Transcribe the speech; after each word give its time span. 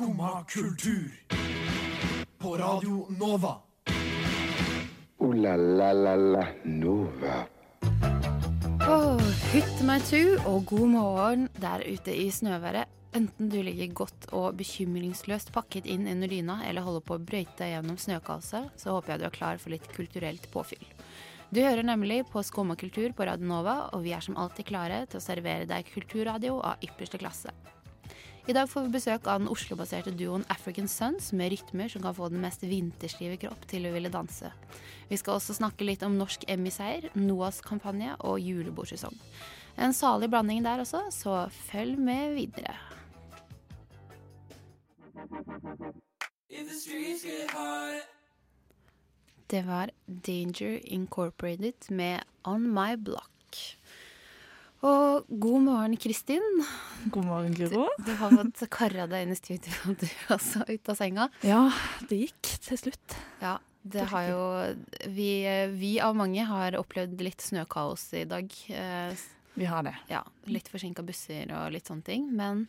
Skumma 0.00 0.44
kultur. 0.48 1.12
På 2.38 2.56
Radio 2.56 3.06
Nova. 3.18 3.56
O-la-la-la-la 5.18 6.46
Nova. 6.64 7.34
Åh, 8.88 9.20
hytte 9.52 9.84
meg 9.84 10.06
tu, 10.08 10.38
og 10.48 10.64
god 10.70 10.88
morgen 10.88 11.42
der 11.60 11.84
ute 11.84 12.14
i 12.16 12.30
snøværet. 12.32 12.88
Enten 13.12 13.50
du 13.52 13.58
ligger 13.60 13.92
godt 13.92 14.30
og 14.32 14.56
bekymringsløst 14.56 15.52
pakket 15.52 15.84
inn 15.84 16.08
under 16.08 16.32
dyna, 16.32 16.62
eller 16.64 16.86
holder 16.86 17.04
på 17.04 17.18
å 17.18 17.20
brøyte 17.20 17.68
gjennom 17.68 17.98
snøkaoset, 18.00 18.70
så 18.80 18.94
håper 18.96 19.12
jeg 19.12 19.20
du 19.20 19.26
er 19.28 19.36
klar 19.36 19.60
for 19.60 19.74
litt 19.74 19.90
kulturelt 19.92 20.48
påfyll. 20.54 20.86
Du 21.52 21.60
hører 21.60 21.84
nemlig 21.84 22.22
på 22.32 22.40
Skumma 22.40 22.78
kultur 22.80 23.12
på 23.12 23.28
Radio 23.28 23.52
Nova, 23.52 23.76
og 23.92 24.08
vi 24.08 24.16
er 24.16 24.24
som 24.24 24.40
alltid 24.40 24.72
klare 24.72 25.02
til 25.12 25.20
å 25.20 25.26
servere 25.26 25.68
deg 25.68 25.92
kulturradio 25.92 26.56
av 26.64 26.88
ypperste 26.88 27.20
klasse. 27.20 27.52
I 28.48 28.54
dag 28.56 28.68
får 28.70 28.86
vi 28.86 28.94
besøk 28.94 29.26
av 29.28 29.42
den 29.42 29.50
Oslo-baserte 29.52 30.12
duoen 30.16 30.46
African 30.48 30.88
Sons 30.88 31.28
med 31.36 31.52
rytmer 31.52 31.90
som 31.92 32.02
kan 32.02 32.14
få 32.16 32.30
den 32.32 32.40
mest 32.40 32.62
vinterstive 32.64 33.36
kropp 33.42 33.66
til 33.68 33.84
å 33.84 33.92
ville 33.92 34.12
danse. 34.12 34.48
Vi 35.10 35.18
skal 35.20 35.36
også 35.36 35.58
snakke 35.58 35.84
litt 35.84 36.02
om 36.06 36.16
norsk 36.16 36.46
Emmy-seier, 36.48 37.10
NOAS 37.20 37.60
kampanje 37.66 38.14
og 38.24 38.40
julebordsesong. 38.40 39.18
En 39.76 39.92
salig 39.96 40.30
blanding 40.32 40.64
der 40.64 40.80
også, 40.80 41.02
så 41.12 41.42
følg 41.68 42.00
med 42.00 42.38
videre. 42.38 42.76
Det 49.50 49.62
var 49.66 49.92
Danger 50.06 50.78
Incorporated 50.84 51.90
med 51.90 52.24
On 52.44 52.64
My 52.72 52.96
Block. 52.96 53.39
Og 54.80 55.26
god 55.28 55.60
morgen, 55.66 55.96
Kristin. 56.00 56.44
God 57.12 57.26
morgen, 57.28 57.52
Guro. 57.56 57.82
Du 58.00 58.14
har 58.16 58.32
fått 58.32 58.62
kara 58.72 59.04
deg 59.10 59.26
inn 59.26 59.34
i 59.34 59.36
studio, 59.36 59.92
du 59.92 60.06
også, 60.32 60.62
ut 60.70 60.88
av 60.88 60.96
senga. 60.96 61.26
Ja, 61.44 61.66
det 62.08 62.22
gikk 62.22 62.52
til 62.64 62.80
slutt. 62.80 63.16
Ja, 63.42 63.58
det 63.84 64.06
har 64.08 64.30
jo 64.30 64.40
vi, 65.12 65.28
vi 65.76 65.92
av 66.04 66.16
mange 66.16 66.46
har 66.48 66.78
opplevd 66.80 67.20
litt 67.24 67.44
snøkaos 67.44 68.06
i 68.22 68.24
dag. 68.30 68.48
Eh, 68.72 69.12
Vi 69.60 69.66
har 69.68 69.82
det, 69.84 69.92
Ja, 70.08 70.22
litt 70.48 70.68
forsinka 70.72 71.02
busser 71.04 71.50
og 71.52 71.72
litt 71.74 71.84
sånne 71.90 72.04
ting. 72.06 72.30
Men 72.32 72.64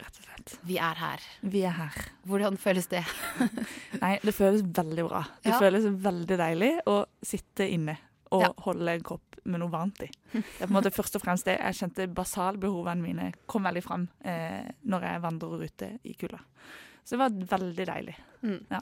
vi 0.67 0.75
er 0.83 0.95
her. 0.99 1.23
Vi 1.45 1.61
er 1.63 1.77
her. 1.77 1.95
Hvordan 2.27 2.57
føles 2.59 2.89
det? 2.91 3.05
Nei, 4.03 4.17
det 4.23 4.35
føles 4.35 4.63
veldig 4.67 5.07
bra. 5.07 5.23
Det 5.45 5.53
Ja. 5.53 5.59
føles 5.63 5.87
veldig 5.87 6.37
deilig 6.43 6.73
å 6.91 7.05
sitte 7.23 7.69
inne 7.71 7.95
og 8.31 8.41
Ja. 8.41 8.51
holde 8.67 8.97
en 8.97 9.01
kopp 9.07 9.30
med 9.43 9.61
noe 9.63 9.71
varmt 9.73 10.01
i. 10.05 10.09
Det 10.33 10.41
er 10.41 10.65
på 10.65 10.69
en 10.69 10.75
måte 10.77 10.91
først 10.93 11.15
og 11.17 11.23
fremst 11.23 11.47
det 11.49 11.57
jeg 11.57 11.77
kjente 11.79 12.07
basalbehovene 12.17 13.01
mine 13.01 13.29
kom 13.49 13.63
veldig 13.67 13.83
fram 13.85 14.07
eh, 14.23 14.67
når 14.85 15.07
jeg 15.07 15.23
vandrer 15.25 15.63
ute 15.65 15.91
i 16.03 16.13
kulda. 16.19 16.41
Så 17.03 17.15
det 17.17 17.23
var 17.23 17.39
veldig 17.57 17.87
deilig. 17.89 18.17
Mm. 18.45 18.59
Ja. 18.69 18.81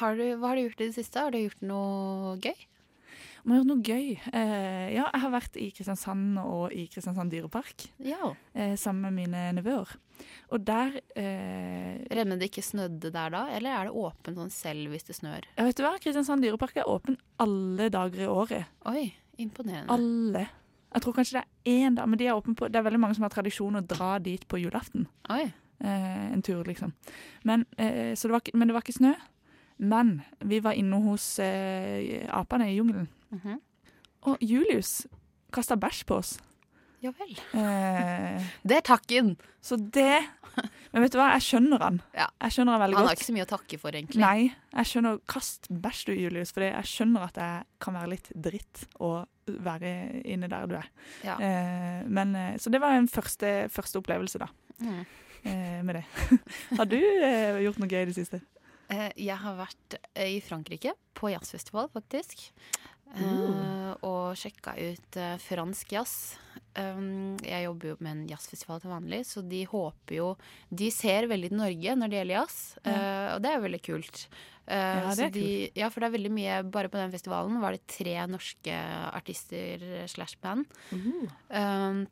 Har 0.00 0.16
du, 0.18 0.24
hva 0.40 0.48
har 0.54 0.56
du 0.58 0.64
gjort 0.66 0.80
i 0.80 0.88
det 0.88 0.96
siste? 0.96 1.20
Har 1.22 1.30
du 1.34 1.42
gjort 1.44 1.60
noe 1.68 2.38
gøy? 2.42 2.56
Om 3.46 3.52
jeg 3.52 3.54
har 3.54 3.60
gjort 3.60 3.68
noe 3.70 3.84
gøy? 3.86 4.06
Eh, 4.34 4.86
ja, 4.96 5.04
jeg 5.12 5.22
har 5.22 5.30
vært 5.30 5.58
i 5.62 5.66
Kristiansand 5.76 6.40
og 6.42 6.72
i 6.74 6.88
Kristiansand 6.90 7.30
dyrepark 7.30 7.84
Ja. 8.02 8.32
eh, 8.58 8.72
sammen 8.80 9.04
med 9.06 9.14
mine 9.20 9.44
nevøer. 9.60 9.92
Og 10.50 10.64
der 10.66 10.96
eh, 11.14 12.24
med 12.26 12.40
det 12.40 12.48
ikke 12.50 12.64
snødde 12.66 13.12
der 13.14 13.30
da, 13.30 13.44
eller 13.54 13.70
er 13.76 13.84
det 13.86 13.94
åpent 13.94 14.40
sånn 14.40 14.50
selv 14.50 14.90
hvis 14.90 15.06
det 15.06 15.14
snør? 15.20 15.46
Ja, 15.54 15.68
vet 15.68 15.78
du 15.78 15.84
hva? 15.86 15.92
Kristiansand 16.02 16.42
dyrepark 16.42 16.80
er 16.82 16.90
åpen 16.90 17.20
alle 17.38 17.86
dager 17.94 18.24
i 18.26 18.32
året. 18.32 18.66
Oi, 18.90 19.06
imponerende. 19.38 19.92
Alle. 19.92 20.46
Jeg 20.94 21.02
tror 21.02 21.12
kanskje 21.12 21.38
det 21.40 21.44
er 21.44 21.86
én 21.88 21.96
dag, 21.98 22.08
men 22.08 22.18
de 22.18 22.26
er 22.26 22.40
på 22.40 22.68
Det 22.68 22.76
er 22.76 22.86
veldig 22.86 23.00
mange 23.00 23.14
som 23.14 23.26
har 23.26 23.34
tradisjon 23.34 23.76
å 23.76 23.84
dra 23.84 24.18
dit 24.18 24.46
på 24.48 24.60
julaften. 24.62 25.08
Eh, 25.28 26.32
en 26.32 26.42
tur, 26.42 26.64
liksom. 26.64 26.92
Men, 27.44 27.66
eh, 27.76 28.14
så 28.14 28.28
det 28.28 28.32
var, 28.32 28.42
men 28.54 28.68
det 28.68 28.74
var 28.74 28.82
ikke 28.82 28.96
snø. 28.96 29.14
Men 29.78 30.22
vi 30.40 30.60
var 30.60 30.72
inne 30.72 31.02
hos 31.04 31.38
eh, 31.38 32.24
apene 32.32 32.70
i 32.70 32.76
jungelen. 32.78 33.08
Mhm. 33.30 33.60
Og 34.26 34.38
Julius 34.40 35.06
kasta 35.52 35.76
bæsj 35.76 36.04
på 36.06 36.16
oss. 36.16 36.38
Ja 37.02 37.12
vel. 37.18 37.36
Eh, 37.54 38.42
Det 38.68 38.78
er 38.80 38.86
takken! 38.86 39.36
så 39.60 39.76
det 39.76 40.22
Men 40.92 41.02
vet 41.02 41.12
du 41.12 41.18
hva, 41.18 41.32
jeg 41.34 41.44
skjønner 41.44 41.82
han. 41.82 42.00
Ja. 42.16 42.28
Jeg 42.40 42.54
skjønner 42.54 42.72
han 42.72 42.80
veldig 42.80 42.96
godt. 42.96 43.02
Han 43.02 43.10
har 43.10 43.18
ikke 43.18 43.28
så 43.28 43.34
mye 43.36 43.44
å 43.44 43.50
takke 43.50 43.78
for, 43.82 43.96
egentlig. 43.98 44.20
Nei, 44.22 44.54
jeg 44.72 44.88
skjønner 44.88 45.18
Kast 45.28 45.68
bæsj 45.68 46.04
du, 46.08 46.12
Julius, 46.16 46.52
for 46.56 46.64
jeg 46.64 46.88
skjønner 46.88 47.26
at 47.26 47.40
jeg 47.42 47.66
kan 47.84 47.98
være 47.98 48.12
litt 48.14 48.30
dritt 48.32 48.86
å 49.04 49.10
være 49.46 50.22
inne 50.24 50.48
der 50.50 50.66
du 50.66 50.74
er. 50.78 50.88
Ja. 51.24 51.36
Eh, 51.40 52.02
men, 52.08 52.34
eh, 52.36 52.56
så 52.58 52.70
det 52.72 52.80
var 52.82 52.96
en 52.98 53.08
første, 53.08 53.68
første 53.70 53.98
opplevelse, 54.02 54.38
da, 54.42 54.48
Mm. 54.80 55.06
eh, 55.44 55.82
med 55.82 55.94
det. 55.94 56.04
Har 56.78 56.84
du 56.84 56.96
gjort 57.62 57.78
noe 57.78 57.88
gøy 57.88 58.02
i 58.02 58.08
det 58.10 58.14
siste? 58.18 58.40
Eh, 58.90 59.10
Jeg 59.16 59.36
har 59.38 59.56
vært 59.56 59.96
i 60.16 60.40
Frankrike, 60.40 60.92
på 61.14 61.30
jazzfestival 61.32 61.88
faktisk. 61.94 62.50
Eh, 63.16 63.22
Uh. 63.22 63.94
og 64.02 64.34
sjekka 64.36 64.74
ut 64.76 65.16
fransk 65.40 65.92
jazz. 65.92 66.36
Um, 66.76 67.38
jeg 67.40 67.64
jobber 67.64 67.88
jo 67.88 67.96
med 68.04 68.10
en 68.12 68.26
jazzfestival 68.28 68.82
til 68.82 68.90
vanlig, 68.92 69.22
så 69.24 69.40
de 69.40 69.62
håper 69.70 70.18
jo 70.18 70.26
De 70.68 70.90
ser 70.92 71.24
veldig 71.30 71.48
til 71.48 71.60
Norge 71.62 71.94
når 71.96 72.10
det 72.12 72.18
gjelder 72.18 72.36
jazz, 72.36 72.58
eh, 72.84 73.28
og 73.32 73.40
det 73.44 73.52
er 73.52 73.62
veldig 73.64 73.80
kult. 73.86 74.26
Eh, 74.66 74.76
Ja, 74.76 75.06
det 75.08 75.16
så 75.16 75.24
er 75.28 75.32
de, 75.36 75.46
ja, 75.78 75.88
for 75.88 76.02
det 76.02 76.10
er 76.10 76.16
veldig 76.18 76.32
mye 76.34 76.58
Bare 76.74 76.90
på 76.92 76.98
den 77.00 77.14
festivalen 77.14 77.60
var 77.62 77.72
det 77.76 77.86
tre 77.88 78.16
norske 78.28 78.76
artister 79.14 79.86
slash 80.10 80.36
band. 80.42 80.66
Um, 81.48 82.04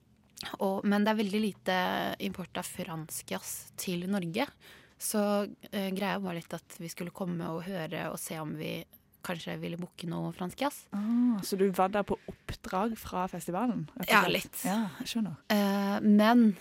og, 0.60 0.80
men 0.84 1.04
det 1.04 1.12
er 1.12 1.20
veldig 1.20 1.42
lite 1.44 1.76
import 2.24 2.56
av 2.60 2.64
fransk 2.64 3.30
jazz 3.36 3.52
til 3.76 4.08
Norge. 4.08 4.46
Så 4.96 5.20
uh, 5.44 5.88
greia 5.92 6.18
var 6.22 6.38
litt 6.38 6.52
at 6.56 6.78
vi 6.80 6.88
skulle 6.88 7.12
komme 7.12 7.52
og 7.52 7.66
høre 7.68 8.08
og 8.12 8.18
se 8.22 8.38
om 8.40 8.56
vi 8.56 8.78
kanskje 9.24 9.56
ville 9.62 9.78
booke 9.80 10.08
noe 10.10 10.32
fransk 10.36 10.66
jazz. 10.66 10.82
Ah, 10.96 11.40
så 11.44 11.58
du 11.60 11.66
var 11.74 11.92
der 11.94 12.06
på 12.06 12.18
oppdrag 12.30 12.94
fra 13.00 13.26
festivalen? 13.32 13.86
Ja, 14.08 14.24
litt. 14.30 14.54
Ja, 14.66 14.84
jeg 15.02 15.14
skjønner. 15.14 15.40
Uh, 15.52 15.98
men 16.04 16.52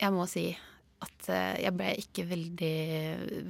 jeg 0.00 0.14
må 0.14 0.26
si 0.30 0.48
at 1.04 1.30
uh, 1.30 1.54
jeg 1.60 1.74
ble 1.78 1.92
ikke 2.02 2.26
veldig, 2.32 2.74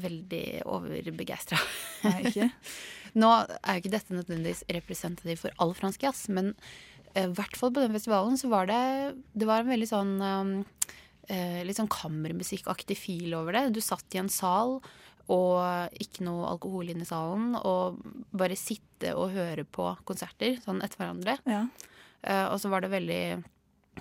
veldig 0.03 0.45
overbegeistra. 0.69 1.61
Nå 3.19 3.33
er 3.33 3.73
jo 3.73 3.81
ikke 3.81 3.95
dette 3.95 4.15
nødvendigvis 4.15 4.67
representativ 4.77 5.47
for 5.47 5.65
all 5.65 5.73
fransk 5.79 6.05
jazz, 6.05 6.27
men 6.29 6.53
i 6.53 6.89
i 7.17 7.27
hvert 7.35 7.57
fall 7.59 7.73
på 7.75 7.83
den 7.83 7.95
festivalen 7.97 8.37
så 8.39 8.51
var 8.53 8.69
det 8.69 8.81
Det 9.33 9.49
var 9.49 9.63
en 9.63 9.73
veldig 9.73 9.89
sånn 9.89 10.15
um, 10.21 10.53
eh, 11.29 11.61
Litt 11.67 11.79
sånn 11.81 11.91
kammermusikkaktig 11.91 12.99
fil 12.99 13.35
over 13.39 13.57
det. 13.57 13.69
Du 13.75 13.81
satt 13.85 14.15
i 14.15 14.21
en 14.23 14.31
sal 14.33 14.79
og 15.29 16.01
ikke 16.01 16.25
noe 16.27 16.49
alkohol 16.49 16.89
inne 16.93 17.05
i 17.05 17.09
salen, 17.09 17.53
og 17.59 18.01
bare 18.33 18.57
sitte 18.59 19.13
og 19.17 19.35
høre 19.35 19.65
på 19.65 19.91
konserter 20.09 20.57
sånn 20.65 20.81
etter 20.85 21.03
hverandre. 21.03 21.37
Ja. 21.49 21.67
Uh, 22.25 22.47
og 22.51 22.57
så 22.63 22.71
var 22.73 22.83
det 22.83 22.91
veldig 22.95 23.23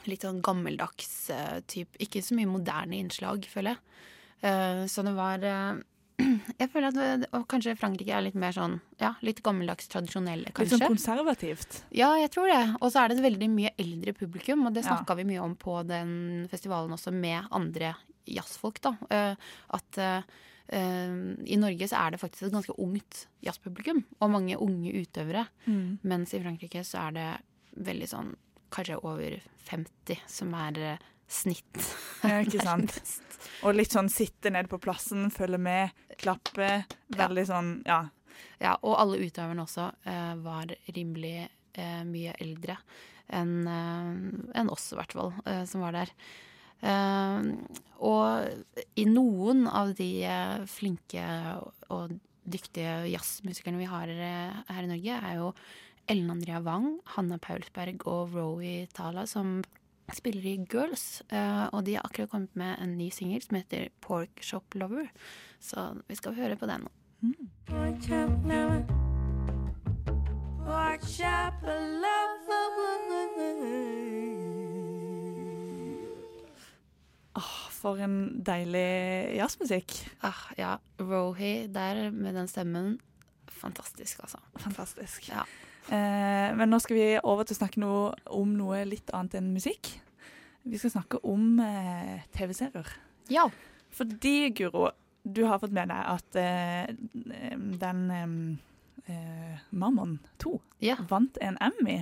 litt 0.08 0.24
sånn 0.26 0.40
gammeldags 0.46 1.30
uh, 1.34 1.60
type 1.70 2.00
Ikke 2.02 2.24
så 2.26 2.38
mye 2.38 2.50
moderne 2.50 2.98
innslag, 2.98 3.46
føler 3.50 3.76
jeg. 3.76 4.02
Uh, 4.42 4.82
så 4.90 5.04
det 5.06 5.14
var 5.18 5.46
eh, 5.46 5.78
Jeg 6.62 6.70
føler 6.74 6.90
at 6.90 6.98
det, 7.22 7.30
kanskje 7.50 7.76
Frankrike 7.78 8.14
er 8.14 8.26
litt 8.26 8.38
mer 8.38 8.54
sånn 8.56 8.80
Ja, 9.02 9.16
litt 9.26 9.44
gammeldags 9.46 9.90
tradisjonelle, 9.92 10.50
Litt 10.50 10.74
sånn 10.74 10.86
konservativt. 10.86 11.82
Ja, 11.94 12.12
jeg 12.22 12.32
tror 12.34 12.50
det. 12.50 12.64
Og 12.80 12.92
så 12.94 13.04
er 13.04 13.12
det 13.12 13.20
et 13.20 13.28
veldig 13.28 13.50
mye 13.54 13.74
eldre 13.78 14.14
publikum, 14.18 14.66
og 14.68 14.78
det 14.78 14.86
Ja. 14.86 15.00
vi 15.18 15.28
mye 15.30 15.44
om 15.44 15.56
på 15.56 15.80
den 15.86 16.48
festivalen 16.50 16.94
også 16.94 17.14
med 17.14 17.50
andre 17.52 17.96
jazzfolk, 18.26 18.82
da. 18.82 18.96
Eh, 19.10 19.36
At 19.70 19.98
eh, 19.98 20.18
eh, 20.18 20.24
i 20.68 21.56
Norge 21.56 21.88
så 21.88 21.96
er 22.02 22.12
det 22.12 22.20
faktisk 22.20 22.48
et 22.48 22.56
ganske 22.56 22.74
ungt 22.84 23.22
jazzpublikum, 23.46 24.02
og 24.20 24.32
mange 24.34 24.58
unge 24.60 24.92
utøvere. 25.00 25.46
Mm. 25.64 26.00
Mens 26.04 26.34
i 26.36 26.42
Frankrike 26.44 26.82
så 26.84 27.06
er 27.06 27.16
det 27.16 27.28
veldig 27.88 28.10
sånn 28.12 28.34
kanskje 28.74 29.00
over 29.06 29.38
50 29.70 30.24
som 30.28 30.54
er 30.58 30.80
eh, 30.84 31.08
snitt. 31.28 31.82
Ja, 32.24 32.42
ikke 32.44 32.64
sant? 32.70 32.98
Og 33.66 33.76
litt 33.78 33.96
sånn 33.96 34.12
sitte 34.12 34.52
ned 34.54 34.70
på 34.72 34.80
plassen, 34.82 35.30
følge 35.34 35.60
med, 35.62 36.06
klappe. 36.20 36.84
Veldig 37.16 37.46
sånn, 37.48 37.74
ja. 37.88 38.06
Ja, 38.62 38.76
og 38.86 38.98
alle 39.00 39.22
utøverne 39.22 39.64
også 39.64 39.88
uh, 40.06 40.34
var 40.44 40.70
rimelig 40.94 41.48
uh, 41.78 42.04
mye 42.06 42.36
eldre 42.42 42.78
enn 43.34 43.56
uh, 43.66 44.12
en 44.60 44.70
oss, 44.72 44.92
i 44.94 44.98
hvert 44.98 45.14
fall, 45.18 45.34
eh, 45.50 45.64
som 45.68 45.84
var 45.84 45.98
der. 45.98 46.12
Eh, 46.82 47.52
og 48.06 48.86
i 49.00 49.06
noen 49.10 49.66
av 49.68 49.96
de 49.98 50.12
eh, 50.28 50.66
flinke 50.70 51.26
og 51.90 52.14
dyktige 52.48 53.08
jazzmusikerne 53.12 53.82
vi 53.82 53.90
har 53.90 54.12
eh, 54.12 54.62
her 54.70 54.86
i 54.86 54.92
Norge, 54.92 55.18
er 55.18 55.40
jo 55.42 55.52
Ellen 56.08 56.32
Andrea 56.32 56.62
Wang, 56.64 57.00
Hanna 57.18 57.38
Paulsberg 57.42 58.06
og 58.08 58.36
Rowie 58.36 58.88
Tala, 58.96 59.26
som 59.28 59.60
spiller 60.16 60.46
i 60.46 60.56
Girls. 60.72 61.22
Eh, 61.30 61.66
og 61.74 61.84
de 61.86 61.98
har 61.98 62.06
akkurat 62.08 62.32
kommet 62.32 62.56
med 62.56 62.78
en 62.80 62.96
ny 62.98 63.10
singel 63.12 63.42
som 63.44 63.60
heter 63.60 63.90
Pork 64.02 64.40
Shop 64.42 64.76
Lover. 64.76 65.10
Så 65.60 65.90
vi 66.08 66.16
skal 66.16 66.38
høre 66.38 66.56
på 66.56 66.70
den 66.70 66.88
nå. 66.88 66.92
For 77.78 78.00
en 78.04 78.18
deilig 78.46 79.38
jazzmusikk. 79.38 79.94
Ah, 80.26 80.42
ja, 80.58 80.74
Rohi 81.00 81.68
der 81.74 82.08
med 82.12 82.36
den 82.38 82.50
stemmen. 82.52 82.98
Fantastisk, 83.58 84.20
altså. 84.26 84.42
Fantastisk. 84.62 85.30
Ja. 85.32 85.46
Eh, 85.88 86.52
men 86.58 86.70
nå 86.70 86.80
skal 86.84 86.98
vi 87.00 87.08
over 87.24 87.48
til 87.48 87.56
å 87.56 87.62
snakke 87.62 87.82
noe, 87.82 88.12
om 88.36 88.52
noe 88.58 88.84
litt 88.86 89.10
annet 89.16 89.38
enn 89.40 89.54
musikk. 89.56 89.94
Vi 90.68 90.78
skal 90.82 90.92
snakke 90.98 91.22
om 91.26 91.60
eh, 91.64 92.26
TV-serier. 92.36 92.90
Ja. 93.32 93.48
Fordi, 93.96 94.50
Guro, 94.58 94.90
du 95.24 95.46
har 95.48 95.60
fått 95.64 95.74
med 95.76 95.90
deg 95.90 96.12
at 96.18 96.38
eh, 96.40 96.92
den 97.82 98.04
eh, 99.08 99.64
Mammon 99.72 100.18
2 100.44 100.54
Ja. 100.86 100.98
vant 101.10 101.38
en 101.42 101.58
Emmy. 101.64 102.02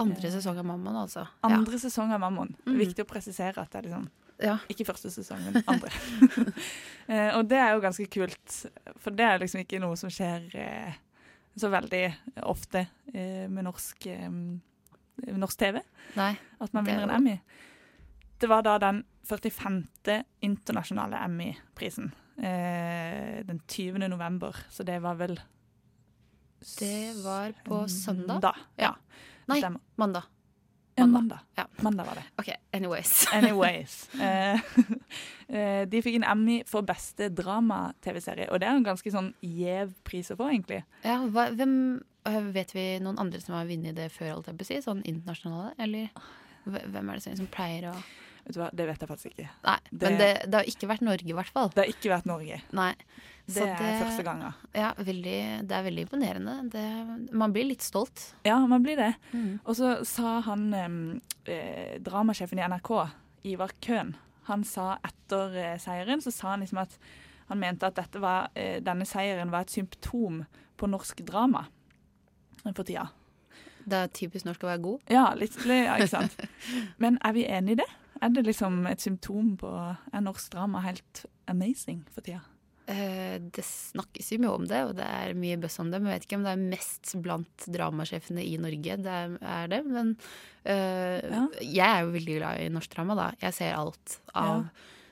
Andre 0.00 0.30
sesong 0.32 0.56
av 0.62 0.64
Mammon, 0.64 0.96
altså. 0.96 1.26
Andre 1.44 1.76
sesong 1.82 2.14
av 2.14 2.22
Mammon. 2.22 2.54
Mm. 2.64 2.78
Viktig 2.78 3.04
å 3.04 3.10
presisere 3.10 3.60
at 3.60 3.74
det 3.74 3.82
er 3.82 3.88
liksom 3.90 4.06
Ja. 4.40 4.56
Ikke 4.72 4.86
første 4.88 5.10
sesong, 5.12 5.42
men 5.46 5.62
andre. 5.68 5.90
eh, 7.12 7.30
og 7.36 7.44
det 7.50 7.58
er 7.60 7.74
jo 7.74 7.84
ganske 7.84 8.06
kult, 8.12 8.56
for 9.00 9.16
det 9.16 9.26
er 9.26 9.42
liksom 9.42 9.64
ikke 9.64 9.80
noe 9.82 9.98
som 10.00 10.12
skjer 10.12 10.46
eh, 10.56 10.98
så 11.60 11.68
veldig 11.72 12.04
ofte 12.48 12.86
eh, 13.12 13.46
med 13.50 13.66
norsk, 13.66 14.06
eh, 14.06 14.30
norsk 15.36 15.60
TV. 15.60 15.82
Nei. 16.16 16.32
At 16.60 16.72
man 16.72 16.86
er 16.86 16.92
vinner 16.92 17.08
en 17.08 17.16
Emmy. 17.18 17.36
Det 18.40 18.48
var 18.48 18.64
da 18.64 18.78
den 18.80 19.02
45. 19.28 19.82
internasjonale 20.40 21.20
Emmy-prisen. 21.26 22.12
Eh, 22.40 23.44
den 23.44 23.60
20. 23.68 24.08
november, 24.08 24.56
så 24.70 24.82
det 24.82 25.02
var 25.04 25.18
vel 25.20 25.36
Det 26.78 27.12
var 27.24 27.52
på 27.64 27.88
søndag? 27.88 28.40
Da, 28.40 28.54
ja. 28.76 28.94
Nei, 29.48 29.60
mandag. 29.96 30.28
Ja, 31.00 31.08
mandag. 31.08 31.44
Ja. 31.58 31.66
mandag 31.84 32.06
var 32.06 32.20
det. 32.20 32.24
OK, 32.42 32.50
anyways. 32.76 33.26
Anyways. 33.36 33.96
Eh, 34.14 34.60
eh, 35.56 35.82
de 35.88 36.02
fikk 36.04 36.20
en 36.20 36.28
Emmy 36.32 36.60
for 36.68 36.86
beste 36.86 37.30
drama-TV-serie, 37.34 38.50
og 38.50 38.60
det 38.60 38.68
er 38.68 38.78
en 38.78 38.86
ganske 38.86 39.12
sånn 39.14 39.32
gjev 39.44 39.94
pris 40.06 40.30
å 40.32 40.38
få, 40.40 40.50
egentlig. 40.52 40.82
Ja, 41.06 41.20
hva, 41.26 41.50
hvem 41.56 41.74
øh, 42.28 42.50
Vet 42.54 42.74
vi 42.76 42.86
noen 43.02 43.20
andre 43.22 43.40
som 43.42 43.56
har 43.56 43.68
vunnet 43.70 43.96
det 43.96 44.10
før, 44.14 44.36
alt 44.36 44.52
jeg 44.52 44.60
bør 44.60 44.68
si? 44.68 44.80
Sånn 44.84 45.04
internasjonale, 45.08 45.72
eller? 45.80 46.10
Hvem 46.66 47.08
er 47.08 47.16
det 47.16 47.24
som, 47.24 47.38
som 47.40 47.48
pleier 47.50 47.90
å 47.90 47.94
Vet 48.50 48.56
du 48.56 48.60
hva, 48.64 48.68
Det 48.74 48.86
vet 48.90 49.02
jeg 49.04 49.08
faktisk 49.10 49.30
ikke. 49.32 49.48
Nei, 49.64 49.76
Det- 49.90 50.00
men 50.10 50.18
det, 50.18 50.30
det 50.50 50.58
har 50.58 50.68
ikke 50.74 50.88
vært 50.90 51.04
Norge, 51.06 51.28
i 51.30 51.36
hvert 51.38 51.52
fall. 51.54 51.68
Det 51.74 51.84
har 51.84 51.92
ikke 51.94 52.10
vært 52.12 52.26
Norge. 52.26 52.60
Nei. 52.76 52.94
Det 53.50 53.64
er 53.66 53.80
er 53.82 54.02
første 54.04 54.22
gangen. 54.26 54.54
Ja, 54.76 54.92
veldig, 54.94 55.38
det 55.66 55.74
er 55.74 55.82
veldig 55.82 56.02
imponerende. 56.06 56.70
Det, 56.70 57.32
man 57.34 57.52
blir 57.54 57.64
litt 57.66 57.82
stolt. 57.82 58.28
Ja, 58.46 58.58
man 58.70 58.82
blir 58.84 58.96
det. 59.00 59.14
Mm. 59.32 59.60
Og 59.64 59.74
så 59.74 60.04
sa 60.06 60.36
han 60.46 60.68
eh, 61.46 61.98
dramasjefen 61.98 62.58
i 62.60 62.66
NRK, 62.68 62.92
Ivar 63.50 63.72
Køhn, 63.82 64.14
han 64.50 64.62
sa 64.64 64.98
etter 65.06 65.56
eh, 65.56 65.78
seieren, 65.82 66.20
så 66.22 66.30
sa 66.32 66.50
han 66.52 66.60
liksom 66.62 66.78
at 66.84 66.94
han 67.50 67.58
mente 67.58 67.86
at 67.88 67.96
dette 67.98 68.20
var, 68.22 68.50
eh, 68.54 68.78
denne 68.80 69.06
seieren 69.08 69.50
var 69.50 69.66
et 69.66 69.74
symptom 69.74 70.44
på 70.78 70.86
norsk 70.90 71.24
drama 71.26 71.64
for 72.74 72.84
tida. 72.84 73.08
Det 73.90 73.96
er 73.96 74.10
typisk 74.14 74.44
norsk 74.46 74.62
å 74.62 74.68
være 74.70 74.82
god. 74.84 75.00
Ja, 75.10 75.24
litt, 75.34 75.56
li- 75.66 75.80
ja, 75.86 75.96
ikke 75.96 76.12
sant. 76.12 76.36
Men 77.02 77.18
er 77.24 77.32
vi 77.34 77.46
enig 77.48 77.72
i 77.72 77.80
det? 77.82 77.88
Er 78.22 78.28
det 78.34 78.44
liksom 78.46 78.82
et 78.90 79.00
symptom 79.00 79.54
på 79.60 79.68
Er 80.12 80.20
norsk 80.24 80.50
drama 80.52 80.80
helt 80.84 81.24
amazing 81.48 82.02
for 82.12 82.20
tida? 82.26 82.42
Eh, 82.90 83.38
det 83.38 83.62
snakkes 83.62 84.32
jo 84.32 84.38
mye 84.42 84.50
om 84.56 84.64
det, 84.66 84.80
og 84.88 84.96
det 84.98 85.04
er 85.06 85.32
mye 85.38 85.56
buzz 85.62 85.76
om 85.78 85.92
det. 85.92 86.00
Men 86.02 86.10
jeg 86.10 86.18
vet 86.20 86.26
ikke 86.28 86.38
om 86.40 86.46
det 86.48 86.52
er 86.56 86.64
mest 86.72 87.12
blant 87.22 87.66
dramasjefene 87.70 88.42
i 88.42 88.56
Norge 88.58 88.96
det 89.04 89.16
er, 89.40 89.68
det. 89.70 89.80
Men 89.86 90.16
øh, 90.66 91.20
Ja. 91.30 91.44
jeg 91.62 91.86
er 91.86 92.00
jo 92.02 92.10
veldig 92.16 92.38
glad 92.40 92.60
i 92.64 92.68
norsk 92.74 92.90
drama, 92.96 93.14
da. 93.14 93.28
Jeg 93.40 93.54
ser 93.54 93.76
alt 93.78 94.18
av 94.34 94.64
Ja. 94.64 94.68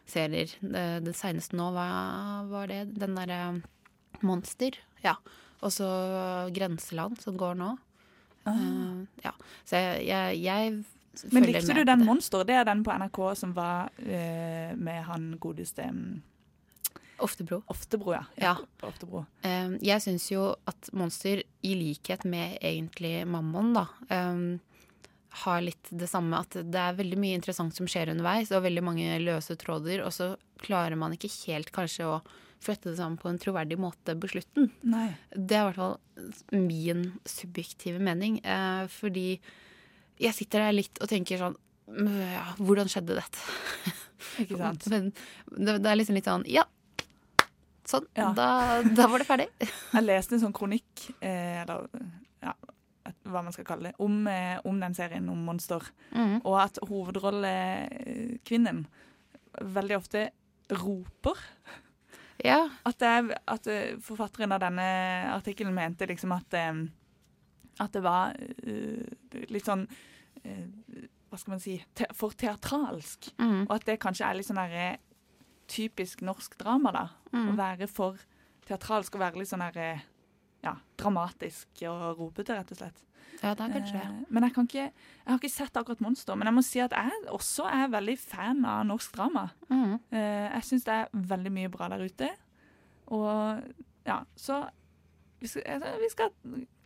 serier. 0.06 0.50
Det, 0.60 1.04
det 1.06 1.14
seneste 1.14 1.54
nå 1.56 1.70
var, 1.72 2.44
var 2.50 2.66
det 2.66 2.82
den 2.98 3.14
derre 3.14 3.62
Monster. 4.26 4.74
Ja. 5.04 5.14
Og 5.62 5.70
så 5.70 5.86
Grenseland, 6.54 7.20
som 7.22 7.36
går 7.38 7.54
nå. 7.62 7.76
Eh, 8.48 9.06
ja. 9.24 9.32
Så 9.64 9.76
jeg, 9.78 10.06
jeg, 10.08 10.42
jeg 10.42 10.84
Ah. 10.84 10.97
Men 11.32 11.46
likte 11.48 11.74
du 11.74 11.84
den 11.84 12.04
monsteren 12.04 12.06
Monster? 12.06 12.44
Det 12.46 12.56
er 12.60 12.66
den 12.68 12.82
på 12.86 12.94
NRK 12.94 13.20
som 13.40 13.54
var 13.56 13.90
eh, 13.98 14.74
med 14.78 15.02
han 15.08 15.32
godeste 15.40 15.88
mm, 15.90 16.20
Oftebro. 17.18 17.62
Oftebro, 17.66 18.12
ja. 18.14 18.24
Ja. 18.34 18.56
Oftebro. 18.86 19.24
Eh, 19.42 19.74
jeg 19.82 20.02
syns 20.04 20.28
jo 20.30 20.52
at 20.70 20.90
Monster, 20.94 21.42
i 21.66 21.74
likhet 21.74 22.24
med 22.28 22.58
egentlig 22.62 23.26
Mammon, 23.26 23.72
da, 23.74 23.86
um, 24.10 24.60
har 25.42 25.62
litt 25.62 25.90
det 25.90 26.08
samme 26.10 26.38
at 26.38 26.54
det 26.62 26.78
er 26.82 26.98
veldig 26.98 27.18
mye 27.20 27.38
interessant 27.38 27.74
som 27.74 27.90
skjer 27.90 28.12
underveis, 28.14 28.52
og 28.54 28.64
veldig 28.64 28.84
mange 28.86 29.18
løse 29.22 29.58
tråder, 29.58 30.04
og 30.06 30.14
så 30.14 30.32
klarer 30.62 30.98
man 30.98 31.14
ikke 31.14 31.32
helt 31.48 31.72
kanskje 31.74 32.06
å 32.06 32.20
flette 32.62 32.90
det 32.90 32.98
sammen 32.98 33.18
på 33.20 33.30
en 33.30 33.38
troverdig 33.38 33.78
måte 33.78 34.14
på 34.18 34.30
slutten. 34.30 34.70
Nei. 34.86 35.10
Det 35.34 35.58
er 35.58 35.62
i 35.62 35.68
hvert 35.72 35.82
fall 35.82 36.62
min 36.70 37.04
subjektive 37.26 38.02
mening. 38.02 38.40
Uh, 38.46 38.86
fordi 38.90 39.40
jeg 40.22 40.34
sitter 40.36 40.66
der 40.66 40.76
litt 40.76 41.00
og 41.02 41.10
tenker 41.10 41.40
sånn 41.40 41.56
«Øh, 41.88 42.32
ja, 42.34 42.44
Hvordan 42.60 42.90
skjedde 42.90 43.16
dette? 43.16 43.38
Ikke 44.42 44.58
sant? 44.60 44.88
Men 44.92 45.12
det, 45.12 45.78
det 45.84 45.90
er 45.90 46.00
liksom 46.00 46.18
litt 46.18 46.28
sånn 46.28 46.46
Ja. 46.50 46.66
Sånn. 47.88 48.04
Ja. 48.18 48.32
Da, 48.36 48.48
da 48.84 49.06
var 49.08 49.22
det 49.22 49.28
ferdig. 49.28 49.48
Jeg 49.96 50.04
leste 50.04 50.36
en 50.36 50.42
sånn 50.42 50.56
kronikk, 50.56 51.06
eh, 51.24 51.62
eller 51.62 51.86
ja, 52.44 52.52
hva 53.24 53.40
man 53.40 53.54
skal 53.54 53.64
kalle 53.64 53.88
det, 53.88 53.96
om, 54.04 54.18
eh, 54.28 54.58
om 54.68 54.76
den 54.82 54.96
serien 54.96 55.30
om 55.32 55.40
Monster. 55.46 55.86
Mm. 56.12 56.42
Og 56.42 56.58
at 56.60 56.76
hovedrollekvinnen 56.84 58.82
veldig 59.78 59.96
ofte 59.96 60.26
roper. 60.76 61.40
Ja. 62.44 62.68
At, 62.86 63.00
det 63.00 63.38
at 63.50 63.66
eh, 63.72 63.96
forfatteren 64.04 64.52
av 64.54 64.62
denne 64.62 64.88
artikkelen 65.32 65.74
mente 65.74 66.06
liksom 66.10 66.36
at, 66.36 66.54
eh, 66.54 66.84
at 67.82 67.96
det 67.96 68.04
var 68.04 68.36
eh, 68.36 69.08
litt 69.50 69.64
sånn 69.68 69.86
eh, 70.44 70.66
Hva 71.28 71.36
skal 71.38 71.52
man 71.52 71.60
si 71.60 71.74
te 71.94 72.06
for 72.16 72.30
teatralsk. 72.32 73.32
Mm. 73.38 73.66
Og 73.68 73.72
at 73.74 73.84
det 73.84 73.98
kanskje 74.00 74.24
er 74.30 74.34
litt 74.38 74.46
sånn 74.48 74.56
derre 74.56 74.96
typisk 75.68 76.22
norsk 76.24 76.54
drama, 76.58 76.92
da. 76.92 77.02
Å 77.32 77.36
Mm. 77.52 77.56
være 77.58 77.88
for 77.88 78.16
teatralsk 78.64 79.14
og 79.14 79.20
være 79.20 79.36
litt 79.36 79.48
sånn 79.50 79.60
derre 79.60 80.00
ja, 80.64 80.72
dramatisk 80.96 81.68
og 81.86 82.16
ropete, 82.18 82.56
rett 82.56 82.72
og 82.72 82.78
slett. 82.78 83.02
Ja, 83.42 83.52
det 83.54 83.60
er 83.68 83.74
kanskje 83.76 83.92
det. 83.92 84.06
Eh, 84.08 84.24
men 84.30 84.42
jeg, 84.42 84.54
kan 84.54 84.66
ikke, 84.66 84.86
jeg 84.88 85.28
har 85.28 85.38
ikke 85.38 85.50
sett 85.52 85.76
akkurat 85.76 86.00
Monster, 86.00 86.34
men 86.34 86.46
jeg 86.48 86.54
må 86.56 86.62
si 86.64 86.80
at 86.80 86.90
jeg 86.96 87.12
også 87.30 87.68
er 87.70 87.88
veldig 87.92 88.18
fan 88.18 88.64
av 88.64 88.86
norsk 88.88 89.12
drama. 89.14 89.50
Mm. 89.70 90.00
Eh, 90.10 90.48
jeg 90.56 90.62
syns 90.64 90.84
det 90.88 90.94
er 90.94 91.08
veldig 91.12 91.52
mye 91.52 91.68
bra 91.70 91.88
der 91.92 92.02
ute. 92.08 92.30
Og 93.14 93.62
ja, 94.06 94.22
så 94.34 94.62
vi 95.38 95.50
skal, 95.50 95.64
altså, 95.76 95.94
vi 96.02 96.10
skal 96.10 96.32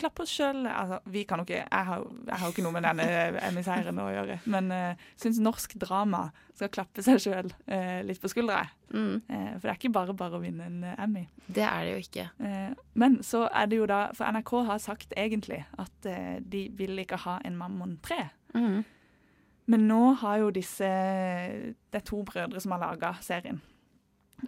klappe 0.00 0.24
oss 0.26 0.32
sjøl 0.34 0.66
altså, 0.68 0.98
Vi 1.08 1.22
kan 1.28 1.40
jo 1.40 1.46
ikke 1.46 1.62
Jeg 1.62 1.86
har 1.88 2.02
jeg 2.02 2.36
har 2.36 2.44
jo 2.44 2.52
ikke 2.52 2.64
noe 2.66 2.74
med 2.76 2.84
denne 2.84 3.06
Emmy-seieren 3.48 4.00
å 4.02 4.10
gjøre, 4.12 4.38
men 4.52 4.70
jeg 4.74 4.96
uh, 4.98 5.06
syns 5.24 5.40
norsk 5.42 5.76
drama 5.80 6.26
skal 6.52 6.70
klappe 6.72 7.02
seg 7.04 7.20
sjøl 7.22 7.48
litt 8.04 8.20
på 8.20 8.28
skuldra. 8.28 8.66
Mm. 8.92 9.22
Uh, 9.24 9.52
for 9.56 9.66
det 9.66 9.72
er 9.72 9.78
ikke 9.80 9.92
bare 9.94 10.14
bare 10.16 10.38
å 10.38 10.42
vinne 10.42 10.66
en 10.68 10.82
eh, 10.84 11.02
Emmy. 11.02 11.26
Det 11.46 11.64
er 11.66 11.84
det 11.84 11.92
jo 11.92 12.02
ikke. 12.02 12.26
Eh, 12.44 12.72
men 12.98 13.18
så 13.26 13.44
er 13.48 13.68
det 13.70 13.78
jo 13.80 13.88
da 13.90 14.00
For 14.16 14.32
NRK 14.32 14.52
har 14.68 14.82
sagt 14.82 15.14
egentlig 15.18 15.62
at 15.80 16.08
eh, 16.08 16.38
de 16.40 16.66
vil 16.76 16.98
ikke 17.02 17.20
ha 17.24 17.38
en 17.44 17.58
Mammon 17.58 17.98
3. 18.04 18.20
Mm. 18.56 18.82
Men 19.72 19.86
nå 19.88 20.00
har 20.20 20.40
jo 20.42 20.50
disse 20.52 20.88
Det 20.88 22.00
er 22.00 22.06
to 22.06 22.22
brødre 22.26 22.60
som 22.60 22.74
har 22.74 22.82
laga 22.82 23.14
serien. 23.22 23.62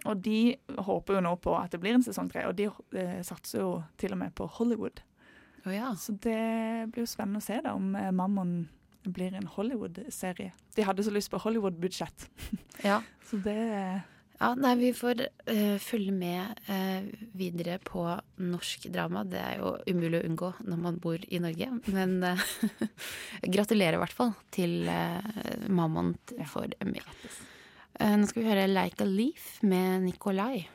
Og 0.03 0.21
de 0.25 0.55
håper 0.87 1.17
jo 1.17 1.23
nå 1.23 1.35
på 1.43 1.55
at 1.57 1.71
det 1.73 1.79
blir 1.83 1.95
en 1.95 2.03
sesong 2.03 2.29
tre, 2.31 2.45
og 2.49 2.57
de 2.57 2.67
eh, 2.99 3.19
satser 3.25 3.61
jo 3.63 3.69
til 4.01 4.15
og 4.15 4.19
med 4.21 4.35
på 4.35 4.47
Hollywood. 4.57 4.99
Oh, 5.65 5.73
ja. 5.73 5.93
Så 5.97 6.17
det 6.21 6.91
blir 6.93 7.05
jo 7.05 7.09
spennende 7.09 7.41
å 7.41 7.45
se 7.45 7.61
da 7.63 7.75
om 7.77 7.95
eh, 7.97 8.11
Mammon 8.13 8.65
blir 9.05 9.37
en 9.37 9.47
Hollywood-serie. 9.49 10.51
De 10.75 10.83
hadde 10.85 11.05
så 11.05 11.13
lyst 11.13 11.31
på 11.31 11.39
Hollywood-budsjett, 11.41 12.27
ja. 12.89 12.99
så 13.29 13.39
det 13.45 13.61
Ja, 14.35 14.49
nei, 14.59 14.73
vi 14.75 14.89
får 14.91 15.21
uh, 15.47 15.77
følge 15.79 16.11
med 16.11 16.57
uh, 16.67 17.05
videre 17.39 17.77
på 17.79 18.03
norsk 18.43 18.89
drama. 18.91 19.23
Det 19.23 19.39
er 19.39 19.61
jo 19.61 19.77
umulig 19.87 20.19
å 20.19 20.25
unngå 20.27 20.49
når 20.67 20.81
man 20.81 20.97
bor 20.99 21.23
i 21.23 21.39
Norge. 21.39 21.69
Men 21.87 22.17
uh, 22.19 22.43
gratulerer 23.55 23.95
i 23.95 24.01
hvert 24.03 24.17
fall 24.17 24.35
til 24.51 24.89
Mammon 25.71 26.17
for 26.51 26.67
Emmy. 26.83 26.99
Eh, 27.99 28.15
nå 28.17 28.27
skal 28.27 28.43
vi 28.43 28.49
høre 28.49 28.67
'Like 28.67 29.03
a 29.03 29.05
Leaf' 29.05 29.59
med 29.61 30.01
Nikolai. 30.01 30.67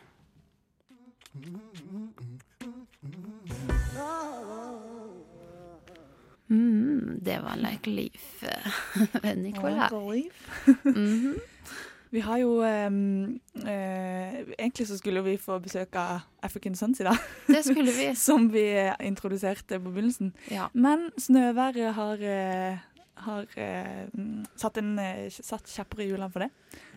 Mm, 6.49 7.21
det 7.25 7.43
var 7.43 7.57
'Like 7.57 7.91
a 7.91 7.95
Leaf' 7.95 8.43
eh, 8.43 9.23
med 9.23 9.37
Nikolai. 9.37 10.31
-hmm. 10.67 11.41
Vi 12.11 12.21
har 12.21 12.41
jo 12.43 12.65
um, 12.65 13.41
uh, 13.55 14.39
Egentlig 14.59 14.87
så 14.87 14.99
skulle 14.99 15.23
vi 15.23 15.37
få 15.37 15.59
besøk 15.59 15.95
av 15.95 16.21
African 16.43 16.75
Sons 16.75 17.01
i 17.01 17.05
dag, 17.07 17.17
Det 17.47 17.65
skulle 17.65 17.93
vi. 17.93 18.15
som 18.29 18.53
vi 18.53 18.65
introduserte 19.05 19.79
på 19.79 19.91
begynnelsen. 19.91 20.33
Ja. 20.51 20.67
Men 20.73 21.11
snøværet 21.19 21.95
har, 21.95 22.15
eh, 22.15 22.79
har 23.27 23.47
eh, 23.61 24.07
satt, 24.59 24.81
en, 24.81 24.99
eh, 24.99 25.29
satt 25.31 25.71
kjepper 25.71 26.03
i 26.05 26.11
hjulene 26.11 26.31
for 26.33 26.47
det. 26.47 26.51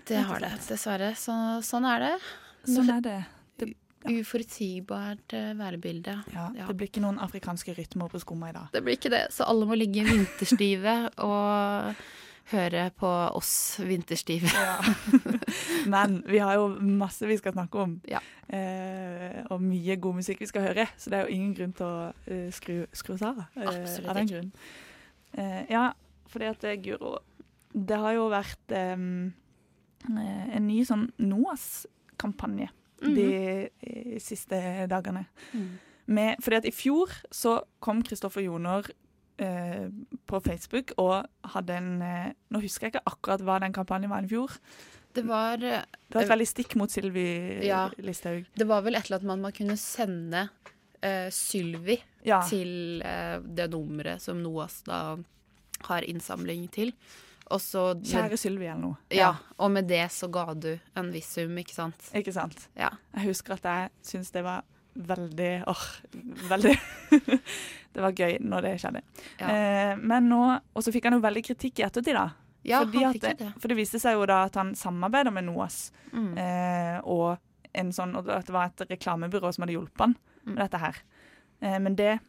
Det 0.07 0.23
har 0.27 0.43
det, 0.43 0.51
dessverre. 0.67 1.13
Så, 1.19 1.35
sånn 1.65 1.87
er 1.87 2.07
det. 2.07 2.13
Sånn 2.67 2.91
er 2.97 3.05
det. 3.05 3.19
Uforutsigbart 4.03 5.33
eh, 5.33 5.53
værbilde. 5.59 6.17
Ja, 6.33 6.49
Ja. 6.57 6.67
Det 6.67 6.75
blir 6.75 6.89
ikke 6.91 7.03
noen 7.05 7.21
afrikanske 7.23 7.75
rytmer 7.77 8.11
på 8.11 8.19
skumma 8.19 8.51
i 8.51 8.57
dag. 8.57 8.67
Det 8.73 8.83
blir 8.83 8.97
ikke 8.97 9.13
det, 9.13 9.27
så 9.31 9.47
alle 9.47 9.67
må 9.69 9.77
ligge 9.79 10.03
vinterstive 10.03 10.97
og 11.29 11.95
høre 12.51 12.89
på 12.99 13.09
oss 13.37 13.79
vinterstive. 13.79 14.51
Men 15.93 16.19
vi 16.27 16.41
har 16.43 16.57
jo 16.59 16.67
masse 16.83 17.27
vi 17.27 17.37
skal 17.39 17.55
snakke 17.55 17.79
om, 17.79 18.01
Ja. 18.09 18.19
eh, 18.47 19.43
og 19.49 19.61
mye 19.63 19.95
god 19.95 20.19
musikk 20.19 20.43
vi 20.43 20.51
skal 20.51 20.67
høre. 20.67 20.87
Så 20.97 21.09
det 21.09 21.19
er 21.19 21.27
jo 21.27 21.35
ingen 21.37 21.53
grunn 21.55 21.73
til 21.77 21.87
å 21.87 22.11
uh, 22.11 22.49
skru, 22.51 22.85
skru 22.91 23.15
eh, 23.15 23.45
Absolutt 23.55 24.09
av 24.09 24.19
den 24.19 24.27
grunn. 24.27 24.51
Eh, 25.33 25.63
ja, 25.71 25.93
fordi 26.33 26.49
at 26.49 26.65
det, 26.65 26.79
Guro 26.85 27.17
Det 27.73 27.97
har 27.97 28.13
jo 28.17 28.27
vært 28.33 28.73
eh, 28.75 28.97
en 28.97 30.67
ny 30.67 30.79
sånn 30.85 31.07
NOAS-kampanje 31.21 32.69
de 33.03 33.13
de, 33.13 34.19
siste 34.23 34.87
dagene. 34.91 35.25
Mm. 35.53 35.71
Med, 36.13 36.43
fordi 36.43 36.59
at 36.59 36.67
i 36.67 36.75
fjor 36.75 37.11
så 37.31 37.61
kom 37.83 38.01
Kristoffer 38.03 38.43
Joner 38.43 38.87
eh, 39.41 39.87
på 40.27 40.41
Facebook 40.43 40.91
og 40.99 41.25
hadde 41.55 41.77
en 41.79 41.93
eh, 42.03 42.33
Nå 42.51 42.61
husker 42.63 42.87
jeg 42.87 42.95
ikke 42.95 43.05
akkurat 43.13 43.43
hva 43.45 43.59
den 43.63 43.75
kampanjen 43.75 44.11
var 44.11 44.25
i 44.25 44.31
fjor. 44.31 44.51
Det 45.13 45.23
var, 45.27 45.63
eh, 45.63 45.83
Det 46.09 46.17
var 46.17 46.25
et 46.25 46.33
veldig 46.33 46.49
stikk 46.49 46.75
mot 46.79 46.91
Sylvi 46.91 47.65
Ja. 47.65 47.89
Listhaug. 47.97 48.45
det 48.53 48.67
var 48.67 48.81
vel 48.81 48.95
et 48.95 49.05
eller 49.05 49.21
annet 49.21 49.33
at 49.37 49.43
man 49.45 49.51
kunne 49.55 49.77
sende 49.77 50.49
eh, 51.01 51.29
Sylvi 51.29 51.99
Ja. 52.25 52.41
til 52.47 53.01
eh, 53.01 53.39
det 53.39 53.69
nummeret 53.71 54.21
som 54.21 54.41
NOAS 54.41 54.83
da 54.83 55.17
har 55.89 56.01
innsamling 56.09 56.67
til. 56.71 56.93
Og 57.51 57.59
så 57.61 57.93
Kjære 57.99 58.37
Sylvi 58.39 58.65
eller 58.65 58.81
noe. 58.81 58.97
ja, 59.11 59.33
og 59.59 59.71
med 59.71 59.87
det 59.87 60.05
så 60.15 60.29
ga 60.31 60.53
du 60.55 60.79
en 60.95 61.11
viss 61.11 61.27
sum, 61.35 61.57
ikke 61.59 61.73
sant? 61.75 62.09
Ikke 62.15 62.31
sant? 62.33 62.69
Ja. 62.79 62.89
Jeg 63.17 63.27
husker 63.33 63.53
at 63.57 63.63
jeg 63.67 63.89
syntes 64.01 64.31
det 64.31 64.43
var 64.45 64.63
veldig 64.95 65.63
åh, 65.67 65.83
veldig 66.49 66.73
Det 67.93 68.01
var 68.01 68.11
gøy 68.17 68.37
når 68.41 68.61
det 68.65 68.71
skjedde. 68.81 69.01
Ja. 69.39 69.49
Eh, 69.53 69.97
men 70.01 70.29
nå 70.31 70.39
Og 70.73 70.81
så 70.85 70.91
fikk 70.93 71.05
han 71.09 71.17
jo 71.17 71.21
veldig 71.23 71.43
kritikk 71.45 71.79
i 71.81 71.85
ettertid, 71.85 72.15
da. 72.17 72.29
Ja, 72.63 72.79
Fordi 72.85 73.03
han 73.03 73.13
fikk 73.17 73.25
det, 73.27 73.33
det. 73.43 73.51
For 73.59 73.67
det 73.73 73.77
viste 73.77 73.99
seg 73.99 74.15
jo 74.15 74.25
da 74.29 74.43
at 74.47 74.55
han 74.55 74.73
samarbeider 74.79 75.33
med 75.35 75.43
NOAS, 75.49 75.91
Mm. 76.13 76.37
eh, 76.37 76.99
og, 77.09 77.37
en 77.75 77.89
sånn, 77.91 78.11
og 78.15 78.27
at 78.29 78.45
det 78.45 78.53
var 78.53 78.69
et 78.69 78.83
reklamebyrå 78.91 79.49
som 79.53 79.63
hadde 79.65 79.73
hjulpet 79.75 79.99
han 80.05 80.15
med 80.45 80.53
Mm. 80.55 80.59
dette 80.61 80.77
her. 80.79 80.95
Eh, 81.61 81.79
men 81.79 81.95
det 81.95 82.19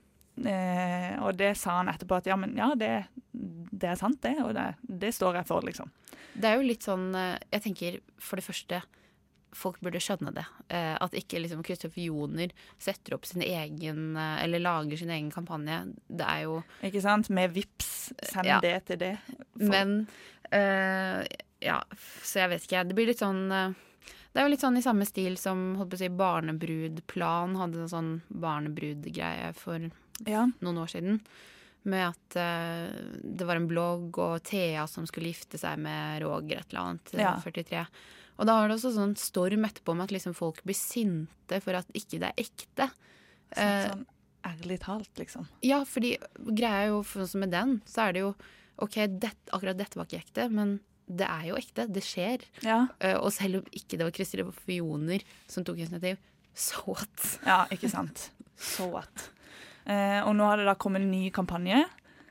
eh, 0.43 1.14
Og 1.23 1.37
det 1.38 1.53
sa 1.61 1.79
han 1.81 1.88
etterpå 1.93 2.17
at 2.19 2.26
ja, 2.26 2.37
men 2.37 2.57
ja, 2.59 2.73
det, 2.75 3.07
det 3.33 3.88
er 3.93 4.00
sant, 4.00 4.21
det. 4.25 4.37
Og 4.43 4.55
det, 4.57 4.75
det 4.83 5.12
står 5.14 5.37
jeg 5.41 5.47
for, 5.50 5.62
liksom. 5.67 5.91
Det 6.35 6.49
er 6.50 6.59
jo 6.59 6.67
litt 6.67 6.83
sånn 6.83 7.12
eh, 7.14 7.37
Jeg 7.53 7.62
tenker 7.69 8.00
for 8.19 8.41
det 8.41 8.47
første 8.49 8.83
Folk 9.55 9.76
burde 9.87 10.00
skjønne 10.03 10.33
det. 10.35 10.43
Eh, 10.75 10.97
at 10.99 11.12
ikke 11.14 11.38
liksom 11.38 11.61
Kristoffer 11.62 12.03
Joner 12.03 12.50
setter 12.83 13.14
opp 13.14 13.23
sin 13.31 13.45
egen 13.47 14.17
eh, 14.19 14.41
Eller 14.43 14.59
lager 14.64 14.99
sin 14.99 15.12
egen 15.14 15.31
kampanje. 15.31 15.76
Det 16.11 16.26
er 16.26 16.41
jo 16.49 16.57
Ikke 16.83 17.03
sant? 17.05 17.31
Med 17.31 17.55
VIPS, 17.55 17.93
send 18.33 18.50
Ja. 18.50 18.59
det 18.64 18.81
til 18.91 18.99
det. 19.05 19.12
For- 19.55 19.71
Men 19.71 19.95
eh, 20.50 21.23
Ja, 21.62 21.79
så 22.26 22.43
jeg 22.43 22.50
vet 22.50 22.67
ikke. 22.67 22.83
Det 22.91 22.97
blir 22.99 23.07
litt 23.12 23.23
sånn 23.23 23.45
eh, 23.55 23.71
Det 24.35 24.43
er 24.43 24.49
jo 24.49 24.53
litt 24.57 24.64
sånn 24.67 24.76
i 24.76 24.83
samme 24.83 25.07
stil 25.07 25.38
som 25.38 25.62
holdt 25.79 25.95
på 25.95 26.00
å 26.00 26.03
si 26.03 26.11
Barnebrudplan 26.19 27.55
hadde 27.61 27.85
en 27.85 27.93
sånn 27.95 28.11
barnebrudgreie 28.35 29.53
for 29.55 29.87
ja. 30.26 30.47
noen 30.61 30.78
år 30.83 30.92
siden. 30.94 31.21
Med 31.85 32.06
at 32.14 32.37
uh, 32.40 33.18
det 33.21 33.44
var 33.44 33.56
en 33.61 33.68
blogg 33.68 34.16
og 34.18 34.38
Thea 34.49 34.87
som 34.88 35.04
skulle 35.06 35.28
gifte 35.35 35.59
seg 35.61 35.78
med 35.85 36.23
Roger 36.25 36.62
et 36.62 36.71
eller 36.73 36.80
annet. 36.87 37.14
eh, 37.14 37.21
Ja. 37.21 37.35
43. 37.44 37.87
Og 38.38 38.47
da 38.49 38.54
var 38.59 38.68
det 38.68 38.78
også 38.78 38.94
sånn 38.97 39.12
storm 39.21 39.66
etterpå 39.68 39.94
med 39.94 40.04
at 40.09 40.14
liksom 40.16 40.35
folk 40.35 40.62
blir 40.64 40.75
sinte 40.75 41.61
for 41.62 41.76
at 41.78 41.87
ikke 41.94 42.18
det 42.23 42.30
er 42.33 42.40
ekte. 42.47 42.88
Eh, 43.54 43.85
Sånn 43.90 44.06
ærlig 44.44 44.80
talt, 44.83 45.12
liksom. 45.16 45.47
ja, 45.64 45.78
fordi 45.88 46.16
greia 46.52 46.83
er 46.83 46.88
jo 46.90 46.99
sånn 47.06 47.28
som 47.30 47.40
med 47.40 47.52
den, 47.54 47.78
så 47.88 48.09
er 48.09 48.12
det 48.16 48.21
jo 48.25 48.35
OK, 48.83 48.97
det, 49.21 49.30
akkurat 49.54 49.78
dette 49.78 49.97
var 49.97 50.04
ikke 50.09 50.18
ekte, 50.25 50.49
men 50.50 50.80
det 51.06 51.28
er 51.28 51.47
jo 51.52 51.54
ekte. 51.61 51.87
Det 51.92 52.02
skjer. 52.02 52.42
Ja. 52.64 52.80
Uh, 52.99 53.21
og 53.23 53.30
selv 53.33 53.61
om 53.61 53.68
ikke 53.76 53.97
det 54.00 54.04
var 54.09 54.12
Kristoffer 54.16 54.73
Joner 54.75 55.23
som 55.47 55.64
tok 55.64 55.78
initiativ, 55.85 56.18
så 56.56 56.80
what? 56.88 57.28
Ja, 57.47 57.62
ikke 57.71 57.88
sant. 57.92 58.30
So 58.56 58.88
what. 58.90 59.28
Eh, 59.85 60.21
og 60.25 60.33
nå 60.37 60.47
har 60.49 60.61
det 60.61 60.69
da 60.69 60.76
kommet 60.81 61.05
en 61.05 61.12
ny 61.12 61.29
kampanje, 61.35 61.83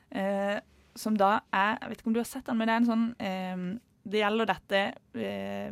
eh, 0.10 0.58
som 0.98 1.18
da 1.18 1.40
er 1.54 1.78
Jeg 1.82 1.90
vet 1.90 2.02
ikke 2.02 2.10
om 2.12 2.16
du 2.16 2.22
har 2.22 2.30
sett 2.30 2.46
den, 2.46 2.58
men 2.58 2.70
det 2.70 2.74
er 2.74 2.82
en 2.82 2.90
sånn 2.90 3.06
eh, 3.18 3.64
Det 4.06 4.20
gjelder 4.22 4.50
dette 4.50 4.82
eh, 5.18 5.72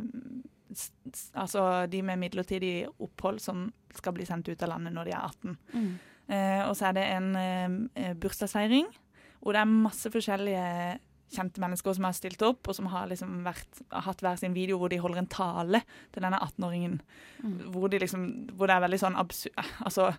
Altså 1.38 1.66
de 1.92 2.00
med 2.06 2.18
midlertidig 2.22 2.88
opphold 3.02 3.38
som 3.44 3.68
skal 3.94 4.16
bli 4.16 4.26
sendt 4.26 4.48
ut 4.48 4.62
av 4.64 4.72
landet 4.72 4.94
når 4.96 5.10
de 5.10 5.12
er 5.12 5.26
18. 5.28 5.56
Eh, 6.32 6.62
og 6.64 6.72
så 6.78 6.88
er 6.88 6.96
det 6.96 7.04
en 7.12 8.16
bursdagsfeiring 8.22 8.86
hvor 9.42 9.52
det 9.52 9.60
er 9.60 9.74
masse 9.74 10.08
forskjellige 10.14 10.66
kjente 11.32 11.62
mennesker 11.62 11.96
som 11.96 12.06
har 12.06 12.16
stilt 12.16 12.42
opp, 12.46 12.68
og 12.68 12.76
som 12.76 12.88
har 12.92 13.08
liksom 13.10 13.40
vært, 13.46 13.80
hatt 14.06 14.22
hver 14.24 14.38
sin 14.40 14.54
video 14.56 14.78
hvor 14.80 14.92
de 14.92 15.00
holder 15.02 15.22
en 15.22 15.30
tale 15.32 15.82
til 16.14 16.24
denne 16.24 16.38
18-åringen. 16.44 16.98
Hvor, 17.72 17.88
de 17.90 18.02
liksom, 18.02 18.26
hvor 18.56 18.70
det 18.70 18.76
er 18.76 18.84
veldig 18.86 19.00
sånn 19.02 19.18
absurd 19.18 19.56
Altså, 19.86 20.12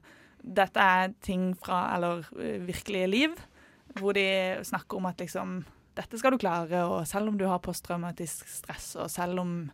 dette 0.43 0.79
er 0.79 1.13
ting 1.23 1.53
fra 1.57 1.95
Eller 1.95 2.25
eh, 2.39 2.59
virkelige 2.67 3.07
liv. 3.09 3.35
Hvor 3.99 4.13
de 4.17 4.23
snakker 4.65 4.97
om 4.97 5.05
at 5.05 5.17
liksom 5.21 5.63
Dette 5.95 6.17
skal 6.17 6.33
du 6.33 6.39
klare, 6.41 6.79
og 6.89 7.03
selv 7.05 7.29
om 7.29 7.35
du 7.37 7.45
har 7.45 7.59
posttraumatisk 7.61 8.47
stress, 8.49 8.95
og 8.97 9.11
selv 9.13 9.39
om 9.43 9.71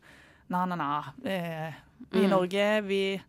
Na-na-na. 0.51 1.13
Eh, 1.23 1.73
vi 2.11 2.19
i 2.19 2.27
Mm. 2.27 2.29
Norge, 2.33 2.81
vi 2.83 3.21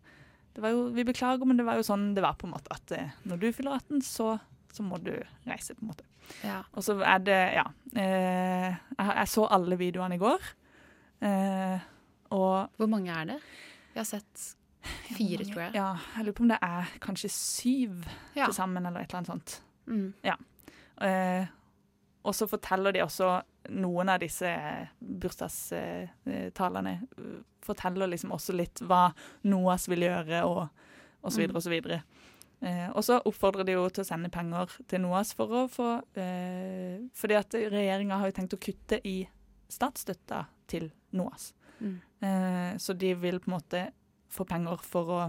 det 0.53 0.59
var 0.61 0.69
jo, 0.73 0.89
Vi 0.91 1.03
beklager, 1.07 1.45
men 1.45 1.55
det 1.57 1.65
var 1.65 1.75
jo 1.79 1.83
sånn 1.87 2.13
det 2.13 2.21
var, 2.21 2.33
på 2.35 2.47
en 2.47 2.51
måte. 2.53 2.67
At 2.71 2.91
eh, 2.91 3.09
når 3.23 3.39
du 3.39 3.51
fyller 3.53 3.77
18, 3.79 4.01
så, 4.01 4.39
så 4.73 4.83
må 4.83 4.97
du 4.99 5.13
reise, 5.47 5.73
på 5.75 5.81
en 5.85 5.87
måte. 5.93 6.03
Ja. 6.43 6.63
Og 6.75 6.83
så 6.83 6.97
er 6.99 7.19
det 7.23 7.39
Ja. 7.55 7.63
Eh, 7.95 8.75
jeg, 8.97 9.15
jeg 9.15 9.27
så 9.31 9.47
alle 9.47 9.77
videoene 9.79 10.15
i 10.15 10.21
går. 10.21 10.41
Eh, 11.21 11.79
og 12.31 12.69
Hvor 12.77 12.87
mange 12.91 13.11
er 13.11 13.25
det? 13.25 13.39
Vi 13.93 13.99
har 13.99 14.05
sett 14.07 14.55
fire, 15.15 15.45
tror 15.45 15.61
jeg. 15.65 15.73
Ja, 15.77 15.89
jeg 16.17 16.25
lurer 16.25 16.37
på 16.37 16.43
om 16.45 16.51
det 16.53 16.59
er 16.61 16.91
kanskje 17.03 17.29
syv 17.33 18.05
Ja. 18.35 18.45
til 18.45 18.53
sammen, 18.57 18.85
eller 18.85 19.01
et 19.01 19.09
eller 19.09 19.17
annet 19.21 19.27
sånt. 19.33 19.61
Mm. 19.87 20.13
Eh, 21.01 21.45
og 22.23 22.35
så 22.37 22.45
forteller 22.47 22.93
de 22.93 23.01
også 23.01 23.41
noen 23.69 24.09
av 24.09 24.19
disse 24.21 24.49
bursdagstalene 25.01 26.91
eh, 27.17 27.39
forteller 27.65 28.09
liksom 28.09 28.33
også 28.33 28.55
litt 28.57 28.81
hva 28.87 29.11
NOAS 29.45 29.87
vil 29.91 30.05
gjøre, 30.07 30.43
og, 30.47 30.67
og 31.21 31.33
så 31.33 31.41
videre 31.43 31.59
og 31.59 31.65
så 31.65 31.73
videre. 31.73 32.01
Eh, 32.61 32.87
og 32.93 33.03
så 33.05 33.19
oppfordrer 33.25 33.65
de 33.65 33.75
jo 33.77 33.87
til 33.89 34.03
å 34.03 34.07
sende 34.07 34.29
penger 34.33 34.73
til 34.89 35.01
NOAS 35.01 35.33
for 35.37 35.49
å 35.49 35.63
få 35.71 35.87
eh, 36.13 36.99
Fordi 37.17 37.33
at 37.39 37.55
regjeringa 37.57 38.19
har 38.21 38.29
jo 38.29 38.35
tenkt 38.37 38.53
å 38.53 38.61
kutte 38.61 38.99
i 39.09 39.15
statsstøtta 39.71 40.43
til 40.69 40.91
NOAS. 41.17 41.51
Mm. 41.81 41.95
Eh, 42.21 42.71
så 42.77 42.93
de 42.93 43.15
vil 43.17 43.39
på 43.41 43.49
en 43.49 43.55
måte 43.57 43.81
få 44.31 44.45
penger 44.47 44.83
for 44.85 45.15
å 45.15 45.21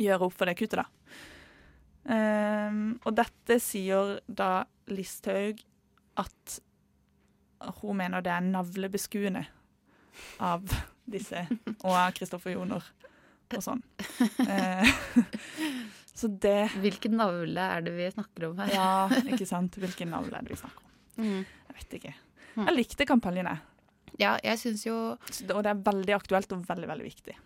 gjøre 0.00 0.28
opp 0.28 0.36
for 0.36 0.48
det 0.48 0.56
kuttet, 0.58 0.82
da. 0.82 0.86
Um, 2.06 2.98
og 3.02 3.16
dette 3.18 3.58
sier 3.58 4.20
da 4.30 4.62
Listhaug 4.94 5.58
at 6.22 6.58
hun 7.80 7.98
mener 7.98 8.22
det 8.22 8.30
er 8.30 8.44
navlebeskuende 8.46 9.42
av 10.44 10.62
disse, 11.06 11.46
og 11.80 11.90
av 11.90 12.14
Kristoffer 12.16 12.54
Joner 12.54 12.84
og 13.54 13.62
sånn. 13.62 13.82
Uh, 14.42 14.86
så 16.18 16.30
det 16.30 16.68
Hvilken 16.82 17.16
navle 17.18 17.66
er 17.76 17.84
det 17.86 17.94
vi 17.96 18.08
snakker 18.10 18.50
om 18.50 18.62
her? 18.62 18.74
Ja, 18.74 18.90
ikke 19.26 19.48
sant. 19.48 19.78
Hvilken 19.82 20.12
navle 20.14 20.38
er 20.38 20.46
det 20.46 20.54
vi 20.54 20.60
snakker 20.62 20.82
om? 20.82 20.94
Mm. 21.16 21.42
Jeg 21.42 21.78
vet 21.80 21.98
ikke. 22.00 22.14
Mm. 22.56 22.64
Jeg 22.64 22.76
likte 22.76 23.08
kampanjene. 23.08 23.56
Ja, 24.20 24.36
jeg 24.44 24.56
syns 24.60 24.86
jo 24.86 24.96
Og 24.96 25.60
det 25.64 25.70
er 25.70 25.84
veldig 25.84 26.14
aktuelt 26.16 26.52
og 26.54 26.64
veldig, 26.68 26.88
veldig 26.88 27.06
viktig. 27.06 27.36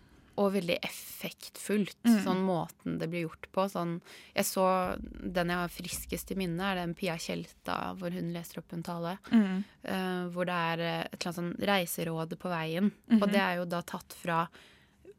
Og 0.41 0.53
veldig 0.55 0.77
effektfullt, 0.81 1.95
Mm. 2.07 2.23
sånn 2.25 2.41
måten 2.45 2.97
det 2.99 3.09
blir 3.11 3.27
gjort 3.27 3.45
på. 3.53 3.67
Sånn, 3.69 4.01
jeg 4.35 4.45
så 4.45 4.97
Den 5.33 5.47
jeg 5.53 5.57
har 5.57 5.67
friskest 5.69 6.31
i 6.31 6.35
minne, 6.35 6.59
er 6.71 6.75
den 6.81 6.93
Pia 6.97 7.15
Tjelta 7.17 7.95
hvor 7.97 8.11
hun 8.11 8.33
leser 8.33 8.59
opp 8.63 8.73
en 8.73 8.83
tale. 8.83 9.17
eh, 9.31 10.27
hvor 10.33 10.45
det 10.45 10.53
er 10.53 10.79
eh, 10.79 11.01
et 11.13 11.25
eller 11.25 11.33
annet 11.33 11.39
sånn 11.39 11.67
reiseråd 11.67 12.37
på 12.37 12.49
veien. 12.49 12.91
Mhm. 13.09 13.21
Og 13.21 13.31
det 13.31 13.39
er 13.41 13.55
jo 13.57 13.65
da 13.65 13.81
tatt 13.81 14.13
fra 14.13 14.47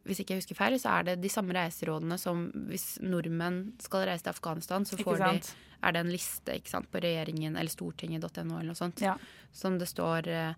hvis 0.04 0.18
ikke 0.18 0.34
jeg 0.34 0.40
husker 0.42 0.56
feil, 0.58 0.74
så 0.82 0.98
er 0.98 1.02
det 1.04 1.20
de 1.22 1.28
samme 1.28 1.52
reiserådene 1.54 2.18
som 2.18 2.50
hvis 2.66 2.98
nordmenn 3.00 3.72
skal 3.80 4.04
reise 4.08 4.24
til 4.24 4.32
Afghanistan, 4.32 4.82
så 4.84 4.96
får 4.98 5.18
de, 5.18 5.52
er 5.84 5.92
det 5.92 6.00
en 6.00 6.10
liste 6.10 6.60
sant, 6.66 6.90
på 6.90 7.00
regjeringen 7.00 7.56
eller 7.56 7.70
stortinget.no 7.70 8.58
eller 8.58 8.72
noe 8.72 8.74
sånt, 8.74 9.00
Ja. 9.00 9.14
som 9.52 9.78
det 9.78 9.86
står 9.86 10.26
eh, 10.26 10.54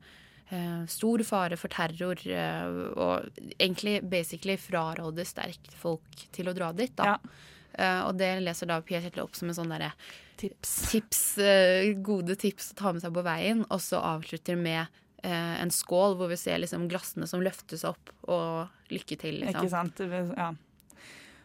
stor 0.90 1.22
fare 1.26 1.56
for 1.56 1.72
terror, 1.72 2.20
eh, 2.28 2.66
og 3.00 3.40
egentlig 3.56 4.02
basically 4.10 4.58
fraråder 4.60 5.26
sterkt 5.26 5.72
folk 5.80 6.26
til 6.34 6.50
å 6.50 6.54
dra 6.56 6.72
dit, 6.76 6.92
da. 6.98 7.14
Ja. 7.14 7.52
Eh, 7.74 8.00
og 8.06 8.18
det 8.20 8.30
leser 8.44 8.70
da 8.70 8.78
Pia 8.86 9.00
Kjetil 9.02 9.24
opp 9.24 9.34
som 9.34 9.50
en 9.50 9.56
sånn 9.56 9.72
derre 9.72 9.92
Tips. 10.38 10.74
tips, 10.90 11.22
eh, 11.38 11.92
gode 11.94 12.36
tips 12.38 12.72
å 12.72 12.76
ta 12.78 12.92
med 12.92 13.02
seg 13.02 13.14
på 13.14 13.24
veien, 13.26 13.64
og 13.70 13.80
så 13.82 14.00
avslutter 14.02 14.58
med 14.58 14.86
eh, 15.24 15.54
en 15.62 15.72
skål 15.74 16.16
hvor 16.18 16.30
vi 16.30 16.38
ser 16.38 16.60
liksom 16.62 16.86
glassene 16.90 17.26
som 17.30 17.42
løftes 17.42 17.86
opp, 17.88 18.12
og 18.28 18.68
lykke 18.92 19.18
til, 19.18 19.40
liksom. 19.42 19.64
Ikke 19.64 19.72
sant? 19.72 20.04
Ja. 20.36 20.52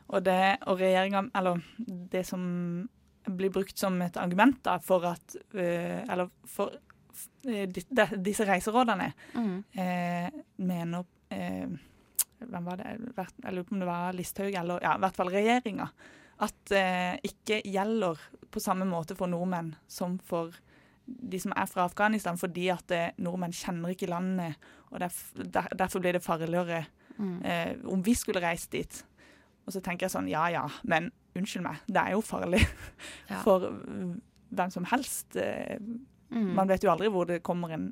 Og, 0.10 0.24
det, 0.26 0.58
og 0.66 0.80
regjeringa 0.82 1.28
Eller 1.38 1.60
det 1.78 2.24
som 2.26 2.42
blir 3.30 3.52
brukt 3.54 3.78
som 3.78 4.00
et 4.02 4.18
argument 4.18 4.58
da, 4.66 4.80
for 4.82 5.06
at 5.06 5.36
eh, 5.54 6.02
Eller 6.10 6.32
for 6.50 6.74
eh, 6.74 6.89
disse 7.44 8.46
reiserådene 8.48 9.12
Mm. 9.36 9.64
eh, 9.76 10.30
mener 10.58 11.06
eh, 11.32 11.68
Hvem 12.40 12.66
var 12.66 12.78
det? 12.80 12.86
Jeg 13.44 13.52
lurer 13.54 13.64
på 13.68 13.74
om 13.76 13.80
det 13.80 13.88
var 13.90 14.14
Listhaug, 14.16 14.54
eller 14.56 14.80
ja, 14.82 14.94
i 14.96 15.00
hvert 15.04 15.16
fall 15.18 15.28
regjeringa. 15.34 15.90
At 16.40 16.72
eh, 16.72 17.18
ikke 17.28 17.58
gjelder 17.68 18.18
på 18.50 18.62
samme 18.64 18.86
måte 18.88 19.16
for 19.20 19.28
nordmenn 19.28 19.74
som 19.92 20.18
for 20.24 20.54
de 21.06 21.40
som 21.42 21.52
er 21.58 21.66
fra 21.68 21.84
Afghanistan, 21.90 22.38
fordi 22.40 22.70
at 22.72 22.92
eh, 22.96 23.10
nordmenn 23.18 23.52
kjenner 23.52 23.92
ikke 23.92 24.08
landet, 24.08 24.56
og 24.92 25.00
derf, 25.04 25.34
der, 25.36 25.68
derfor 25.76 26.00
blir 26.00 26.14
det 26.16 26.24
farligere 26.24 26.86
Mm. 27.20 27.42
eh, 27.44 27.76
om 27.92 28.00
vi 28.02 28.14
skulle 28.16 28.40
reist 28.40 28.72
dit. 28.72 29.04
Og 29.68 29.74
så 29.74 29.82
tenker 29.84 30.06
jeg 30.08 30.12
sånn, 30.14 30.30
ja 30.32 30.46
ja, 30.48 30.62
men 30.88 31.10
unnskyld 31.36 31.66
meg, 31.66 31.82
det 31.92 31.98
er 32.00 32.12
jo 32.16 32.22
farlig 32.24 32.62
Ja. 33.30 33.42
for 33.44 33.60
mm, 33.68 34.22
hvem 34.56 34.72
som 34.72 34.86
helst. 34.86 35.36
Mm. 36.30 36.52
man 36.54 36.70
vet 36.70 36.84
jo 36.86 36.92
aldri 36.92 37.10
hvor 37.10 37.26
det 37.26 37.40
kommer 37.46 37.72
en 37.74 37.88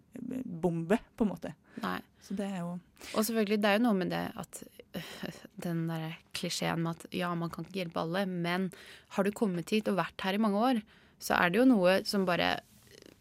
bombe, 0.46 1.00
på 1.17 1.25
en 1.25 1.32
måte. 1.32 1.53
Nei. 1.82 2.00
Så 2.22 2.36
det 2.38 2.46
er 2.51 2.60
jo 2.60 2.75
Og 3.15 3.24
selvfølgelig, 3.24 3.62
det 3.63 3.70
er 3.70 3.77
jo 3.77 3.86
noe 3.86 3.98
med 3.98 4.12
det 4.12 4.24
at 4.36 4.62
øh, 5.00 5.41
den 5.63 5.86
der 5.88 6.17
klisjeen 6.38 6.84
med 6.84 6.98
at 6.98 7.13
ja, 7.15 7.34
man 7.36 7.50
kan 7.53 7.65
ikke 7.65 7.82
hjelpe 7.82 8.03
alle, 8.03 8.25
men 8.27 8.70
har 9.15 9.24
du 9.24 9.32
kommet 9.32 9.72
hit 9.74 9.89
og 9.89 10.00
vært 10.01 10.25
her 10.25 10.38
i 10.38 10.41
mange 10.44 10.63
år, 10.70 10.82
så 11.24 11.38
er 11.39 11.50
det 11.50 11.62
jo 11.62 11.70
noe 11.70 12.01
som 12.06 12.27
bare 12.27 12.58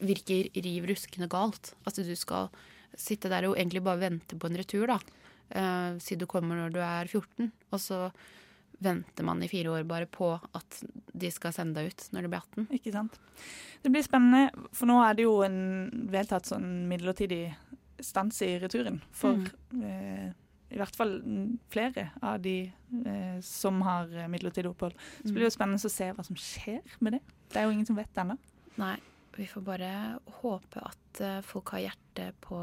virker 0.05 0.51
riv 0.53 0.89
ruskende 0.91 1.29
galt. 1.33 1.73
Altså 1.87 2.05
du 2.05 2.13
skal 2.19 2.51
sitte 2.97 3.31
der 3.33 3.49
og 3.49 3.57
egentlig 3.57 3.85
bare 3.85 4.03
vente 4.03 4.37
på 4.37 4.51
en 4.51 4.59
retur, 4.59 4.91
da. 4.91 4.99
Uh, 5.47 5.95
si 6.03 6.17
du 6.19 6.27
kommer 6.27 6.59
når 6.59 6.73
du 6.75 6.81
er 6.83 7.07
14, 7.07 7.53
og 7.71 7.81
så 7.81 8.01
venter 8.79 9.25
man 9.25 9.43
i 9.43 9.49
fire 9.49 9.73
år 9.73 9.85
bare 9.89 10.09
på 10.11 10.33
at 10.37 10.81
de 11.17 11.31
skal 11.33 11.55
sende 11.57 11.81
deg 11.81 11.93
ut 11.93 12.07
når 12.13 12.27
du 12.27 12.31
blir 12.33 12.43
18. 12.43 12.67
Ikke 12.79 12.93
sant? 12.95 13.21
Det 13.83 13.93
blir 13.93 14.05
spennende, 14.05 14.67
for 14.77 14.91
nå 14.91 14.99
er 15.05 15.17
det 15.17 15.27
jo 15.27 15.39
en 15.47 15.61
vedtatt 16.13 16.51
sånn 16.51 16.85
midlertidig 16.91 17.45
stans 18.05 18.43
i 18.45 18.57
returen 18.61 18.99
for 19.17 19.41
eh, 19.81 20.29
i 20.69 20.77
hvert 20.77 20.99
fall 20.99 21.15
mm, 21.23 21.51
flere 21.73 22.11
av 22.21 22.41
de 22.45 22.57
eh, 22.67 23.39
som 23.45 23.81
har 23.87 24.11
midlertidig 24.33 24.73
opphold. 24.73 24.97
Så 25.23 25.31
blir 25.31 25.47
det 25.47 25.51
jo 25.51 25.57
spennende 25.57 25.81
å 25.81 25.97
se 25.97 26.11
hva 26.13 26.27
som 26.27 26.39
skjer 26.41 26.97
med 27.01 27.17
det. 27.17 27.23
Det 27.53 27.61
er 27.61 27.69
jo 27.69 27.77
ingen 27.77 27.89
som 27.89 27.97
vet 27.99 28.11
det 28.13 28.25
ennå. 28.25 28.37
Nei, 28.83 28.97
vi 29.39 29.47
får 29.49 29.65
bare 29.65 29.91
håpe 30.43 30.83
at 30.85 31.23
eh, 31.25 31.41
folk 31.47 31.73
har 31.77 31.87
hjertet 31.87 32.37
på 32.45 32.61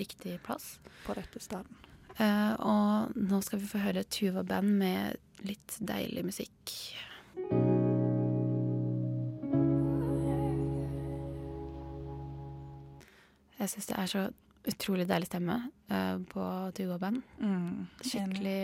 riktig 0.00 0.36
plass. 0.44 0.78
på 1.06 1.16
rette 1.16 1.40
staden. 1.40 1.80
Uh, 2.14 2.54
og 2.62 3.16
nå 3.18 3.40
skal 3.42 3.58
vi 3.58 3.66
få 3.66 3.80
høre 3.82 4.04
Tuva 4.06 4.44
Band 4.46 4.76
med 4.78 5.18
litt 5.48 5.76
deilig 5.80 6.24
musikk. 6.26 6.74
Jeg 13.58 13.70
syns 13.70 13.88
det 13.88 13.96
er 14.00 14.10
så 14.10 14.24
utrolig 14.70 15.06
deilig 15.08 15.28
stemme 15.28 15.58
uh, 15.92 16.16
på 16.30 16.44
Tuva 16.76 16.98
Band. 17.00 17.20
Mm, 17.40 17.86
Skikkelig, 18.02 18.58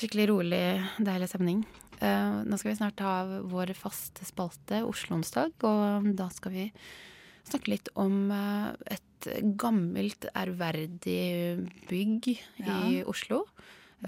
skikkelig 0.00 0.26
rolig, 0.32 0.62
deilig 1.04 1.28
stemning. 1.30 1.62
Uh, 2.00 2.42
nå 2.48 2.58
skal 2.58 2.72
vi 2.72 2.78
snart 2.80 3.02
ha 3.04 3.14
vår 3.48 3.74
faste 3.78 4.26
spalte, 4.26 4.82
Oslo-onsdag, 4.88 5.54
og 5.68 6.08
da 6.18 6.28
skal 6.34 6.56
vi 6.56 6.66
snakke 7.44 7.74
litt 7.74 7.92
om 8.00 8.26
uh, 8.32 8.72
et 8.90 9.28
gammelt, 9.60 10.26
ærverdig 10.36 11.68
bygg 11.88 12.32
Ja. 12.64 12.80
i 12.90 12.98
Oslo. 13.08 13.44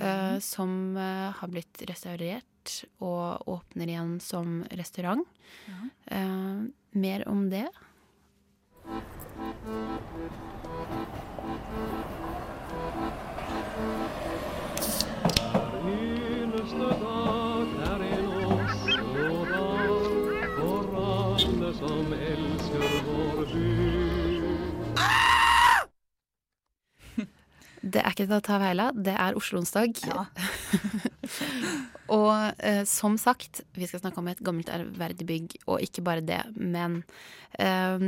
Eh, 0.01 0.39
som 0.45 0.97
eh, 0.97 1.31
har 1.39 1.53
blitt 1.53 1.83
restaurert 1.89 2.43
og 2.99 3.49
åpner 3.49 3.93
igjen 3.93 4.17
som 4.21 4.63
restaurant. 4.79 5.27
Ja. 5.67 5.81
Eh, 6.19 6.65
mer 6.97 7.29
om 7.29 7.51
det. 7.51 7.69
Er 28.17 28.25
ikke 28.25 28.31
til 28.33 28.39
å 28.41 28.45
ta 28.47 28.59
feil 28.63 28.81
av, 28.81 28.97
det 29.05 29.15
er 29.21 29.37
Oslo-onsdag. 29.37 30.01
Ja. 30.09 30.27
Og 32.17 32.31
eh, 32.63 32.85
som 32.87 33.17
sagt, 33.19 33.63
vi 33.75 33.87
skal 33.91 34.01
snakke 34.05 34.21
om 34.23 34.29
et 34.31 34.43
gammelt 34.47 34.71
ærverdig 34.71 35.27
bygg, 35.27 35.57
og 35.67 35.83
ikke 35.83 36.05
bare 36.07 36.23
det, 36.25 36.39
men 36.55 37.01
eh, 37.59 38.05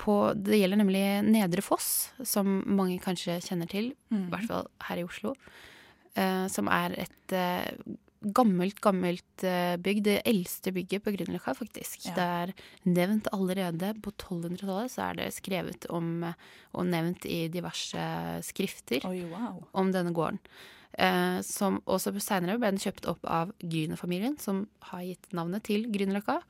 på, 0.00 0.14
det 0.40 0.56
gjelder 0.62 0.80
nemlig 0.80 1.02
Nedre 1.28 1.64
Foss, 1.64 1.90
som 2.24 2.62
mange 2.66 2.96
kanskje 3.02 3.40
kjenner 3.44 3.68
til, 3.68 3.92
Mm. 4.12 4.26
i 4.26 4.30
hvert 4.32 4.48
fall 4.48 4.66
her 4.88 4.98
i 5.00 5.04
Oslo. 5.08 5.34
eh, 6.14 6.46
som 6.52 6.66
er 6.68 6.92
et 7.00 7.32
eh, 7.32 7.70
gammelt, 8.22 8.80
gammelt 8.84 9.44
eh, 9.46 9.76
bygg. 9.82 10.02
Det 10.06 10.18
eldste 10.28 10.72
bygget 10.74 11.04
på 11.04 11.14
Grünerløkka, 11.14 11.54
faktisk. 11.58 12.06
Ja. 12.08 12.14
Det 12.16 12.26
er 12.26 12.52
nevnt 12.98 13.30
allerede 13.34 13.94
på 14.02 14.12
1200-tallet, 14.14 14.92
så 14.92 15.08
er 15.08 15.18
det 15.20 15.32
skrevet 15.36 15.88
om 15.92 16.22
eh, 16.28 16.50
og 16.72 16.86
nevnt 16.88 17.26
i 17.28 17.46
diverse 17.52 18.04
skrifter 18.46 19.04
Oi, 19.08 19.24
wow. 19.30 19.60
om 19.76 19.90
denne 19.94 20.14
gården. 20.16 20.40
Eh, 20.92 21.40
som 21.46 21.80
også 21.88 22.12
Seinere 22.20 22.58
ble 22.60 22.72
den 22.74 22.82
kjøpt 22.82 23.08
opp 23.08 23.24
av 23.24 23.52
Grüner-familien, 23.62 24.36
som 24.40 24.66
har 24.90 25.04
gitt 25.06 25.30
navnet 25.36 25.64
til 25.68 25.88
Grünerløkka. 25.92 26.40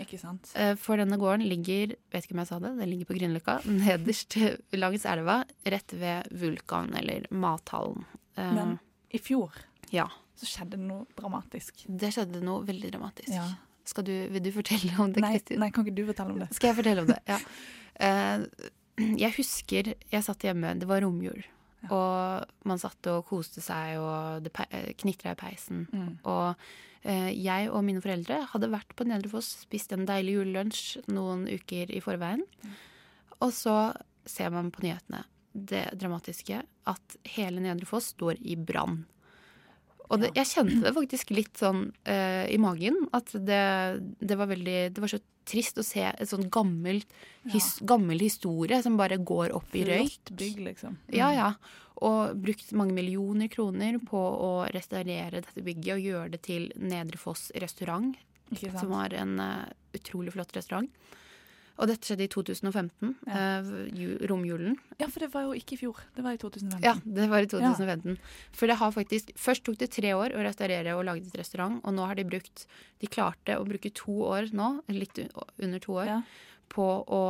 Eh, 0.00 0.74
for 0.80 0.96
denne 0.96 1.18
gården 1.20 1.44
ligger 1.44 1.92
vet 2.12 2.24
ikke 2.24 2.36
om 2.36 2.40
jeg 2.42 2.48
sa 2.48 2.60
det, 2.62 2.72
den 2.78 2.88
ligger 2.88 3.10
på 3.10 3.18
Grünerløkka, 3.18 3.58
nederst 3.82 4.38
langs 4.72 5.04
elva, 5.08 5.42
rett 5.68 5.96
ved 6.00 6.30
Vulkan, 6.40 6.94
eller 6.96 7.28
Mathallen. 7.30 8.06
Eh, 8.36 8.54
Men 8.56 8.78
i 9.12 9.20
fjor 9.20 9.52
ja. 9.94 10.06
så 10.38 10.48
skjedde 10.48 10.78
det 10.78 10.86
noe 10.86 11.06
dramatisk. 11.18 11.84
Det 11.86 12.12
skjedde 12.14 12.42
noe 12.44 12.64
veldig 12.68 12.92
dramatisk. 12.94 13.32
Ja. 13.34 13.46
Skal 13.90 14.06
du, 14.06 14.12
vil 14.30 14.44
du 14.44 14.50
fortelle 14.54 14.92
om 15.02 15.14
det, 15.14 15.22
Nei, 15.24 15.32
Kristin? 15.38 15.62
nei, 15.62 15.70
kan 15.74 15.86
ikke 15.86 15.96
du 15.96 16.04
fortelle 16.10 16.36
om 16.36 16.42
det? 16.42 16.50
Skal 16.56 16.70
jeg 16.70 16.78
fortelle 16.82 17.06
om 17.06 17.10
det? 17.10 17.20
Ja. 17.30 17.40
Uh, 18.00 18.68
jeg 19.24 19.34
husker 19.38 19.94
jeg 19.94 20.26
satt 20.26 20.46
hjemme, 20.46 20.76
det 20.78 20.88
var 20.90 21.02
romjul. 21.04 21.42
Ja. 21.80 21.90
Og 21.96 22.68
man 22.68 22.80
satt 22.80 23.08
og 23.08 23.24
koste 23.30 23.62
seg, 23.64 23.96
og 24.02 24.44
det 24.44 24.52
knitra 25.00 25.32
i 25.32 25.40
peisen. 25.40 25.86
Mm. 25.88 26.10
Og 26.28 26.60
eh, 27.08 27.30
jeg 27.32 27.70
og 27.72 27.84
mine 27.86 28.02
foreldre 28.04 28.42
hadde 28.52 28.68
vært 28.72 28.92
på 28.98 29.06
Nedre 29.08 29.32
Foss, 29.32 29.48
spist 29.64 29.94
en 29.96 30.04
deilig 30.08 30.36
julelunsj 30.36 31.06
noen 31.08 31.46
uker 31.48 31.92
i 31.94 32.02
forveien. 32.04 32.44
Og 33.40 33.54
så 33.56 33.94
ser 34.28 34.52
man 34.52 34.68
på 34.74 34.84
nyhetene 34.84 35.24
det 35.50 35.86
dramatiske 35.98 36.60
at 36.90 37.16
hele 37.32 37.64
Nedre 37.64 37.88
Foss 37.88 38.12
står 38.12 38.38
i 38.44 38.58
brann. 38.60 39.06
Og 40.10 40.22
det, 40.22 40.32
jeg 40.34 40.48
kjente 40.50 40.80
det 40.82 40.94
faktisk 40.96 41.30
litt 41.34 41.60
sånn 41.60 41.84
uh, 42.08 42.46
i 42.50 42.58
magen. 42.60 42.96
At 43.16 43.30
det, 43.34 43.62
det 44.18 44.38
var 44.38 44.50
veldig 44.50 44.78
Det 44.94 45.04
var 45.04 45.12
så 45.12 45.20
trist 45.50 45.78
å 45.80 45.84
se 45.86 46.02
et 46.10 46.30
sånn 46.30 46.48
gammelt, 46.52 47.08
his, 47.50 47.78
gammel 47.86 48.20
historie 48.22 48.78
som 48.84 48.98
bare 48.98 49.18
går 49.22 49.54
opp 49.56 49.74
i 49.78 49.84
røyk. 49.86 50.30
Bygg, 50.30 50.60
liksom. 50.66 50.98
Ja, 51.14 51.30
ja. 51.34 51.52
Og 52.06 52.36
brukt 52.42 52.70
mange 52.76 52.94
millioner 52.96 53.50
kroner 53.52 53.98
på 54.06 54.18
å 54.18 54.52
restaurere 54.74 55.40
dette 55.40 55.64
bygget 55.64 55.94
og 55.96 56.06
gjøre 56.06 56.34
det 56.34 56.42
til 56.46 56.68
Nedre 56.80 57.18
Foss 57.20 57.48
restaurant, 57.62 58.14
som 58.54 58.92
var 58.92 59.14
en 59.16 59.38
uh, 59.42 59.66
utrolig 59.96 60.34
flott 60.36 60.54
restaurant. 60.56 60.90
Og 61.80 61.88
dette 61.88 62.04
skjedde 62.10 62.26
i 62.26 62.28
2015, 62.28 63.14
Ja. 63.26 63.60
eh, 63.64 64.26
romjulen. 64.28 64.74
Ja, 65.00 65.06
for 65.08 65.20
det 65.24 65.30
var 65.32 65.46
jo 65.48 65.54
ikke 65.56 65.72
i 65.72 65.80
fjor. 65.80 65.96
Det 66.14 66.22
var 66.26 66.36
i 66.36 66.40
2015. 66.42 66.82
Ja, 66.84 66.92
det 67.04 67.28
var 67.30 67.40
i 67.40 67.46
2015. 67.48 68.18
For 68.52 68.66
det 68.68 68.76
har 68.76 68.92
faktisk 68.92 69.32
Først 69.40 69.64
tok 69.64 69.78
det 69.80 69.88
tre 69.90 70.12
år 70.12 70.34
å 70.36 70.44
restaurere 70.44 70.92
og 70.98 71.06
lage 71.08 71.24
et 71.26 71.38
restaurant, 71.40 71.80
og 71.82 71.94
nå 71.96 72.04
har 72.06 72.14
de 72.20 72.24
brukt 72.28 72.66
De 73.00 73.06
klarte 73.08 73.56
å 73.56 73.64
bruke 73.64 73.90
to 73.96 74.12
år 74.28 74.50
nå, 74.52 74.82
litt 74.92 75.18
under 75.58 75.78
to 75.80 75.92
år, 75.96 76.06
Ja. 76.06 76.22
på 76.68 76.84
å 77.08 77.22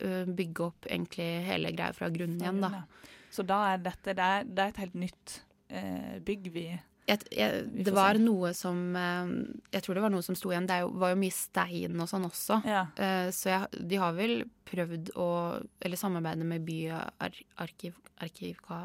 bygge 0.00 0.60
opp 0.64 0.88
egentlig 0.88 1.44
hele 1.44 1.70
greia 1.72 1.92
fra 1.94 2.08
grunnen 2.08 2.40
igjen, 2.40 2.60
da. 2.60 2.84
Så 3.30 3.44
da 3.46 3.74
er 3.74 3.78
dette 3.78 4.14
Det 4.16 4.18
er, 4.24 4.44
det 4.44 4.58
er 4.58 4.68
et 4.68 4.76
helt 4.76 4.94
nytt 4.94 5.40
eh, 5.70 6.18
bygg 6.24 6.50
vi 6.50 6.80
jeg, 7.08 7.22
jeg, 7.32 7.62
det 7.86 7.92
var 7.96 8.18
noe 8.20 8.50
som 8.56 8.80
eh, 8.96 9.30
Jeg 9.72 9.82
tror 9.86 9.96
det 9.98 10.02
var 10.04 10.12
noe 10.12 10.24
som 10.26 10.36
sto 10.38 10.52
igjen. 10.52 10.66
Det 10.68 10.80
jo, 10.84 10.90
var 11.00 11.14
jo 11.14 11.20
mye 11.22 11.34
stein 11.34 11.96
og 12.04 12.08
sånn 12.10 12.26
også. 12.28 12.60
Ja. 12.68 12.82
Eh, 13.00 13.30
så 13.34 13.48
jeg, 13.54 13.82
de 13.88 13.96
har 14.02 14.12
vel 14.18 14.42
prøvd 14.68 15.14
å 15.16 15.28
Eller 15.80 15.96
samarbeide 16.00 16.44
med 16.44 16.66
byarkiv... 16.68 17.96
Hva? 18.66 18.78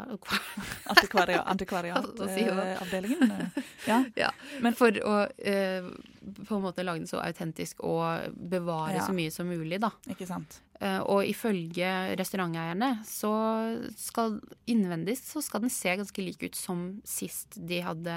Antikvariatavdelingen. 1.50 3.32
ja. 3.88 4.04
Ja, 4.16 4.30
Men- 4.62 4.76
for 4.78 4.92
å 4.94 5.16
eh, 5.38 5.84
på 6.48 6.56
en 6.56 6.62
måte 6.64 6.84
lage 6.86 7.02
den 7.02 7.10
så 7.10 7.20
autentisk 7.20 7.82
og 7.84 8.30
bevare 8.38 8.96
Ja. 9.00 9.08
så 9.08 9.14
mye 9.18 9.32
som 9.34 9.50
mulig, 9.50 9.80
da. 9.82 9.90
Ikke 10.08 10.28
sant. 10.30 10.62
Eh, 10.84 11.00
og 11.08 11.24
ifølge 11.30 11.88
restauranteierne 12.20 12.90
så 13.08 13.30
skal 13.96 14.40
innvendig 14.68 15.16
så 15.22 15.40
skal 15.44 15.64
den 15.64 15.72
se 15.72 15.94
ganske 16.00 16.26
lik 16.26 16.42
ut 16.44 16.58
som 16.60 16.82
sist 17.08 17.56
de 17.70 17.80
hadde 17.86 18.16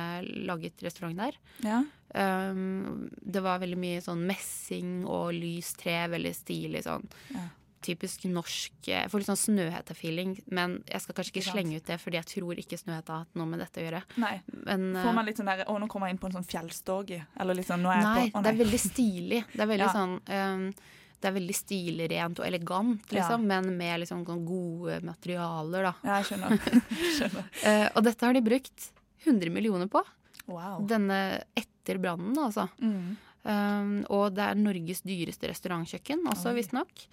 laget 0.48 0.82
restaurant 0.82 1.20
der. 1.20 1.36
Ja. 1.62 1.82
Um, 2.16 3.10
det 3.20 3.42
var 3.44 3.60
veldig 3.60 3.78
mye 3.78 4.00
sånn 4.02 4.24
messing 4.26 5.04
og 5.04 5.34
lyst 5.36 5.78
tre, 5.82 5.98
veldig 6.10 6.32
stilig 6.34 6.82
sånn. 6.86 7.06
Ja. 7.36 7.44
Typisk 7.86 8.24
norsk 8.32 8.88
Jeg 8.88 9.10
får 9.12 9.20
litt 9.22 9.28
sånn 9.28 9.38
Snøhetta-feeling, 9.38 10.32
men 10.50 10.78
jeg 10.90 11.04
skal 11.04 11.14
kanskje 11.20 11.34
ikke 11.36 11.46
slenge 11.52 11.76
ut 11.78 11.86
det, 11.86 12.00
fordi 12.02 12.18
jeg 12.18 12.30
tror 12.32 12.58
ikke 12.64 12.80
Snøhetta 12.80 13.12
har 13.14 13.26
hatt 13.26 13.38
noe 13.38 13.46
med 13.52 13.62
dette 13.62 13.78
å 13.78 13.84
gjøre. 13.84 14.00
Nei. 14.22 14.32
Men 14.66 14.88
Får 14.96 15.12
eh, 15.12 15.16
man 15.20 15.28
litt 15.28 15.38
sånn 15.38 15.52
der 15.52 15.62
Å, 15.68 15.78
nå 15.78 15.86
kommer 15.92 16.08
jeg 16.10 16.16
inn 16.16 16.22
på 16.24 16.30
en 16.32 16.38
sånn 16.40 16.48
fjellstoge. 16.50 17.20
Eller 17.38 17.60
litt 17.60 17.68
sånn 17.70 17.84
Nå 17.84 17.92
er 17.92 18.00
jeg 18.00 18.08
Nei, 18.08 18.28
på 18.32 18.40
Å, 18.40 18.42
det 18.42 18.54
er 18.54 18.62
veldig 18.64 18.80
stilig. 18.82 19.42
Det 19.52 19.62
er 19.62 19.70
veldig 19.76 19.86
Ja. 19.86 19.94
sånn 19.94 20.16
um, 20.26 20.70
Det 21.16 21.30
er 21.30 21.36
veldig 21.38 21.56
stilrent 21.56 22.40
og 22.42 22.46
elegant, 22.46 23.12
liksom, 23.12 23.46
men 23.48 23.70
med 23.78 24.02
liksom 24.02 24.24
gode 24.26 24.98
materialer, 25.06 25.88
da. 25.88 25.92
Ja, 26.04 26.18
jeg 26.20 26.28
skjønner. 26.30 26.82
skjønner. 27.18 27.46
Eh, 27.64 27.86
og 27.94 28.04
dette 28.06 28.28
har 28.28 28.36
de 28.36 28.44
brukt 28.44 28.90
100 29.24 29.52
millioner 29.54 29.88
på. 29.90 30.02
Wow. 30.46 30.82
Denne 30.86 31.20
etter 31.56 31.98
brannen, 32.02 32.36
altså. 32.38 32.68
Mm. 32.78 33.16
Um, 33.46 33.90
og 34.10 34.34
det 34.34 34.42
er 34.42 34.58
Norges 34.58 35.04
dyreste 35.06 35.48
restaurantkjøkken 35.50 36.24
også, 36.32 36.52
visstnok. 36.56 37.06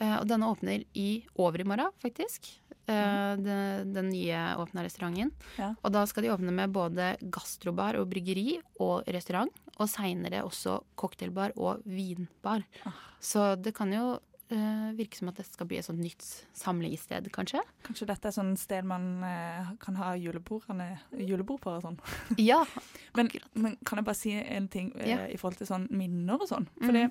Uh, 0.00 0.16
og 0.20 0.28
denne 0.30 0.48
åpner 0.50 0.84
i 0.98 1.08
overmorgen, 1.40 1.94
faktisk. 2.02 2.50
Uh, 2.88 3.34
den, 3.40 3.90
den 3.92 4.08
nye 4.12 4.44
åpna 4.60 4.84
restauranten. 4.86 5.32
Ja. 5.58 5.72
Og 5.82 5.92
da 5.92 6.04
skal 6.08 6.24
de 6.24 6.32
åpne 6.34 6.54
med 6.54 6.72
både 6.76 7.14
gastrobar 7.34 7.98
og 8.00 8.08
bryggeri 8.12 8.60
og 8.80 9.08
restaurant. 9.12 9.52
Og 9.78 9.90
seinere 9.92 10.44
også 10.46 10.80
cocktailbar 10.98 11.52
og 11.56 11.84
vinbar. 11.86 12.64
Ah. 12.88 12.96
Så 13.22 13.52
det 13.60 13.74
kan 13.76 13.92
jo 13.94 14.16
uh, 14.52 14.88
virke 14.96 15.18
som 15.18 15.30
at 15.30 15.38
dette 15.38 15.52
skal 15.52 15.68
bli 15.70 15.78
et 15.80 15.86
sånt 15.86 16.00
nytt 16.02 16.24
samlingssted, 16.56 17.28
kanskje. 17.34 17.62
Kanskje 17.86 18.08
dette 18.08 18.30
er 18.30 18.34
sånn 18.34 18.54
sted 18.58 18.86
man 18.88 19.22
uh, 19.22 19.72
kan 19.82 19.98
ha 20.00 20.14
julebord 20.18 20.66
på 20.66 21.74
og 21.74 21.84
sånn. 21.84 21.98
Ja. 22.40 22.64
Men, 23.18 23.30
men 23.58 23.74
kan 23.86 23.98
jeg 23.98 24.06
bare 24.06 24.18
si 24.18 24.34
en 24.38 24.68
ting 24.70 24.92
uh, 24.96 25.06
Ja. 25.08 25.24
i 25.26 25.38
forhold 25.40 25.58
til 25.60 25.68
sånn 25.70 25.88
minner 25.90 26.38
og 26.40 26.50
sånn? 26.50 26.68
Fordi 26.80 27.08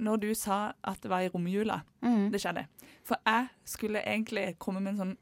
når 0.00 0.16
du 0.22 0.28
sa 0.34 0.72
at 0.84 1.00
det 1.02 1.10
var 1.10 1.20
i 1.26 1.28
romjula 1.28 1.82
Mm. 2.02 2.30
det 2.32 2.40
skjedde 2.40 2.66
For 3.04 3.16
jeg 3.26 3.48
skulle 3.64 4.02
egentlig 4.06 4.58
komme 4.58 4.80
med 4.80 4.94
en 4.94 4.98
sånn 5.02 5.16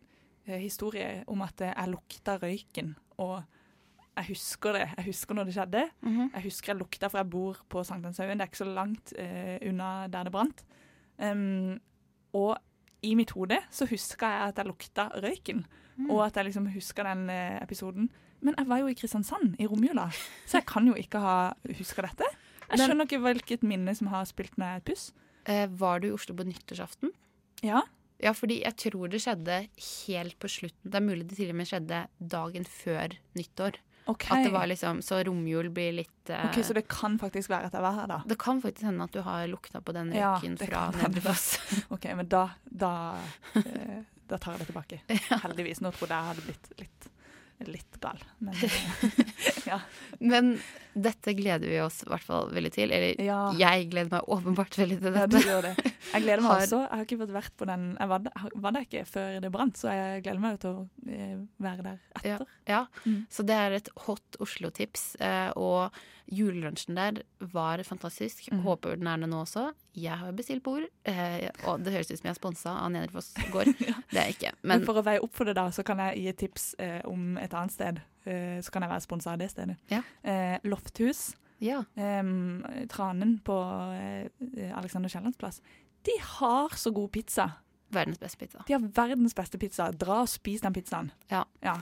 eh, 0.46 0.58
historie 0.62 1.24
om 1.26 1.42
at 1.42 1.58
jeg 1.60 1.88
lukta 1.88 2.38
røyken, 2.40 2.94
og 3.18 3.42
jeg 4.16 4.26
husker 4.32 4.72
det. 4.72 4.88
Jeg 4.96 5.04
husker 5.06 5.34
når 5.34 5.44
det 5.46 5.54
skjedde. 5.54 5.82
Mhm. 6.02 6.30
Jeg 6.34 6.42
husker 6.42 6.72
jeg 6.72 6.78
lukta, 6.80 7.08
for 7.08 7.18
jeg 7.18 7.30
bor 7.30 7.56
på 7.68 7.84
Sankthanshaugen. 7.84 8.38
Det 8.38 8.42
er 8.46 8.50
ikke 8.50 8.64
så 8.64 8.74
langt 8.74 9.12
eh, 9.16 9.58
unna 9.68 10.08
der 10.08 10.24
det 10.24 10.32
brant. 10.32 10.64
Um, 11.18 11.78
og 12.34 12.56
i 13.02 13.14
mitt 13.14 13.30
hode 13.30 13.58
så 13.70 13.86
huska 13.86 14.26
jeg 14.26 14.48
at 14.48 14.56
jeg 14.56 14.66
lukta 14.66 15.08
røyken, 15.22 15.64
Mm. 15.98 16.10
og 16.10 16.26
at 16.26 16.34
jeg 16.36 16.44
liksom 16.44 16.66
huska 16.72 17.02
den 17.02 17.28
eh, 17.30 17.58
episoden. 17.62 18.08
Men 18.40 18.54
jeg 18.58 18.68
var 18.68 18.78
jo 18.78 18.86
i 18.86 18.94
Kristiansand 18.94 19.56
i 19.58 19.66
romjula, 19.66 20.10
så 20.46 20.58
jeg 20.58 20.66
kan 20.66 20.86
jo 20.86 20.94
ikke 20.94 21.18
ha 21.18 21.52
huska 21.78 22.02
dette. 22.02 22.24
Jeg 22.68 22.84
skjønner 22.84 23.08
ikke 23.08 23.22
hvilket 23.24 23.64
minne 23.66 23.94
som 23.96 24.10
har 24.12 24.26
spilt 24.28 24.58
meg 24.60 24.80
et 24.80 24.88
puss. 24.90 25.10
Eh, 25.48 25.66
var 25.80 26.02
du 26.02 26.10
i 26.10 26.14
Oslo 26.14 26.36
på 26.36 26.46
nyttårsaften? 26.48 27.14
Ja, 27.66 27.86
Ja, 28.18 28.32
fordi 28.34 28.64
jeg 28.64 28.74
tror 28.82 29.10
det 29.12 29.20
skjedde 29.22 29.56
helt 29.78 30.34
på 30.42 30.48
slutten. 30.50 30.90
Det 30.90 30.98
er 30.98 31.04
mulig 31.06 31.28
det 31.30 31.36
til 31.38 31.52
og 31.52 31.58
med 31.60 31.68
skjedde 31.70 32.00
dagen 32.18 32.64
før 32.66 33.14
nyttår. 33.38 33.78
OK. 34.08 34.24
At 34.32 34.44
det 34.44 34.50
var 34.50 34.66
liksom, 34.66 35.02
Så 35.04 35.20
romjul 35.28 35.68
blir 35.70 35.92
litt 35.92 36.30
uh, 36.32 36.46
Ok, 36.48 36.62
Så 36.64 36.74
det 36.74 36.86
kan 36.88 37.18
faktisk 37.20 37.50
være 37.52 37.68
at 37.68 37.76
jeg 37.76 37.84
var 37.84 37.94
her, 37.94 38.08
da. 38.08 38.20
Det 38.26 38.38
kan 38.40 38.62
faktisk 38.64 38.88
hende 38.88 39.04
at 39.04 39.12
du 39.12 39.20
har 39.22 39.44
lukta 39.50 39.82
på 39.84 39.94
den 39.94 40.14
røyken 40.14 40.56
ja, 40.56 40.64
fra 40.64 40.84
kan. 40.88 41.02
Nedre 41.02 41.24
Foss. 41.28 41.46
OK, 41.94 42.08
men 42.16 42.30
da 42.32 42.44
Da, 42.64 42.92
uh, 43.54 44.00
da 44.32 44.40
tar 44.40 44.56
jeg 44.56 44.64
det 44.64 44.70
tilbake. 44.72 45.00
Heldigvis. 45.44 45.82
Nå 45.84 45.92
trodde 45.94 46.16
jeg 46.16 46.32
hadde 46.32 46.46
blitt 46.48 46.72
litt, 46.80 47.07
litt 47.66 47.96
gal. 48.00 48.18
Men 48.38 48.54
ja. 49.70 49.80
Men 50.20 50.58
dette 50.98 51.32
gleder 51.38 51.68
vi 51.70 51.78
oss 51.80 52.00
i 52.02 52.08
hvert 52.10 52.24
fall 52.26 52.48
veldig 52.54 52.70
til. 52.74 52.90
Eller 52.94 53.20
Ja. 53.22 53.40
jeg 53.58 53.88
gleder 53.92 54.10
meg 54.16 54.30
åpenbart 54.34 54.78
veldig 54.80 54.98
til 55.02 55.14
dette. 55.14 55.42
Ja, 55.46 55.60
det. 55.62 55.74
Jeg 56.12 56.22
gleder 56.24 56.42
meg 56.42 56.50
Har- 56.50 56.62
også. 56.66 56.80
Jeg 56.84 56.90
har 56.96 57.04
ikke 57.06 57.18
fått 57.22 57.34
vært 57.36 57.56
på 57.60 57.66
den 57.70 57.88
Jeg 57.98 58.08
var, 58.08 58.18
der- 58.18 58.50
var 58.56 58.72
der 58.72 58.86
ikke 58.86 59.04
før 59.06 59.40
det 59.40 59.52
brant, 59.52 59.76
så 59.78 59.92
jeg 59.94 60.22
gleder 60.24 60.40
meg 60.40 60.60
til 60.60 60.70
å 60.70 60.88
eh, 61.08 61.36
være 61.60 61.82
der 61.82 61.98
etter. 62.22 62.46
Ja, 62.66 62.84
Mm. 63.06 63.26
Så 63.30 63.44
det 63.46 63.54
er 63.56 63.72
et 63.72 63.88
hot 64.06 64.36
Oslo-tips. 64.40 65.16
eh, 65.20 65.50
Og 65.56 65.90
julelunsjen 66.30 66.94
der 66.94 67.22
var 67.40 67.78
fantastisk. 67.84 68.50
Mm. 68.52 68.62
Håper 68.62 68.96
den 68.98 69.06
er 69.08 69.16
det 69.22 69.28
nå 69.30 69.42
også. 69.44 69.72
Jeg 69.96 70.16
har 70.18 70.32
bestilt 70.32 70.62
bord. 70.62 70.84
eh, 71.04 71.48
Og 71.64 71.82
det 71.82 71.92
høres 71.94 72.10
ut 72.10 72.18
som 72.18 72.28
jeg 72.28 72.34
er 72.36 72.40
sponsa 72.40 72.70
av 72.84 72.90
Nederfoss 72.92 73.32
gård. 73.52 73.66
Det 74.10 74.18
er 74.18 74.26
jeg 74.28 74.34
ikke. 74.36 74.52
Men, 74.62 74.78
Men 74.80 74.84
for 74.86 74.94
å 75.00 75.04
veie 75.04 75.22
opp 75.22 75.32
for 75.34 75.44
det, 75.48 75.54
da, 75.56 75.68
så 75.70 75.84
kan 75.84 75.98
jeg 75.98 76.16
gi 76.18 76.28
et 76.28 76.38
tips 76.38 76.74
om 77.08 77.38
et 77.38 77.47
annet 77.56 77.72
sted. 77.72 78.00
Eh, 78.24 78.58
så 78.62 78.70
kan 78.72 78.82
jeg 78.84 78.90
være 78.90 79.04
sponsa 79.04 79.32
av 79.32 79.38
det 79.38 79.50
stedet. 79.52 79.76
Ja. 79.90 80.02
Eh, 80.22 80.58
Lofthus. 80.64 81.34
ja. 81.60 81.84
Tranen 82.88 83.38
på 83.44 83.56
eh, 83.94 84.76
Alexander 84.78 85.08
Kiellands 85.08 85.38
plass. 85.38 85.62
De 86.04 86.12
har 86.38 86.68
så 86.76 86.90
god 86.94 87.10
pizza. 87.12 87.50
Verdens 87.90 88.18
beste 88.20 88.38
pizza. 88.38 88.62
De 88.66 88.72
har 88.76 88.80
verdens 88.80 89.34
beste 89.34 89.58
pizza. 89.58 89.90
Dra 89.92 90.20
og 90.22 90.28
spis 90.28 90.60
den 90.60 90.72
pizzaen. 90.76 91.10
Ja. 91.30 91.44
ja. 91.64 91.78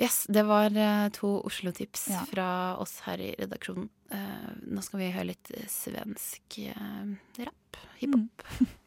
Yes, 0.00 0.26
det 0.28 0.42
var 0.44 0.70
to 1.16 1.42
Oslo-tips 1.44 2.08
Ja. 2.10 2.24
fra 2.28 2.48
oss 2.80 2.98
her 3.06 3.20
i 3.20 3.34
redaksjonen. 3.38 3.88
Nå 4.66 4.82
skal 4.84 5.00
vi 5.00 5.10
høre 5.12 5.30
litt 5.30 5.52
svensk 5.72 6.58
rapp. 7.38 7.78
Hiphop. 8.00 8.44
Mm. 8.60 8.66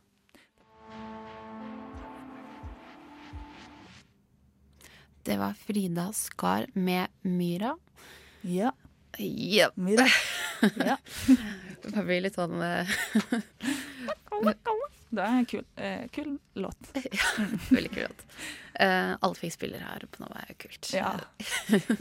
Det 5.29 5.37
var 5.37 5.53
Frida 5.53 6.13
Skar 6.13 6.65
med 6.73 7.07
Myra. 7.21 7.77
Ja. 8.41 8.71
Ja. 9.17 9.71
Myra. 9.75 10.07
Ja. 10.75 10.97
Det 11.83 12.01
blir 12.03 12.23
litt 12.25 12.35
sånn 12.35 12.57
eh, 12.65 12.89
Det 15.09 15.21
er 15.21 15.35
en 15.35 15.45
kul, 15.45 15.61
eh, 15.77 16.01
kul 16.09 16.33
låt. 16.57 16.89
veldig 17.69 17.91
kul 17.93 18.07
låt. 18.07 18.25
Eh, 18.73 19.13
alle 19.13 19.37
fikk 19.37 19.53
spiller 19.53 19.85
her 19.85 20.07
på 20.09 20.25
Nova 20.25 20.41
er 20.49 20.57
kult. 20.57 20.89
Ja. 20.97 21.13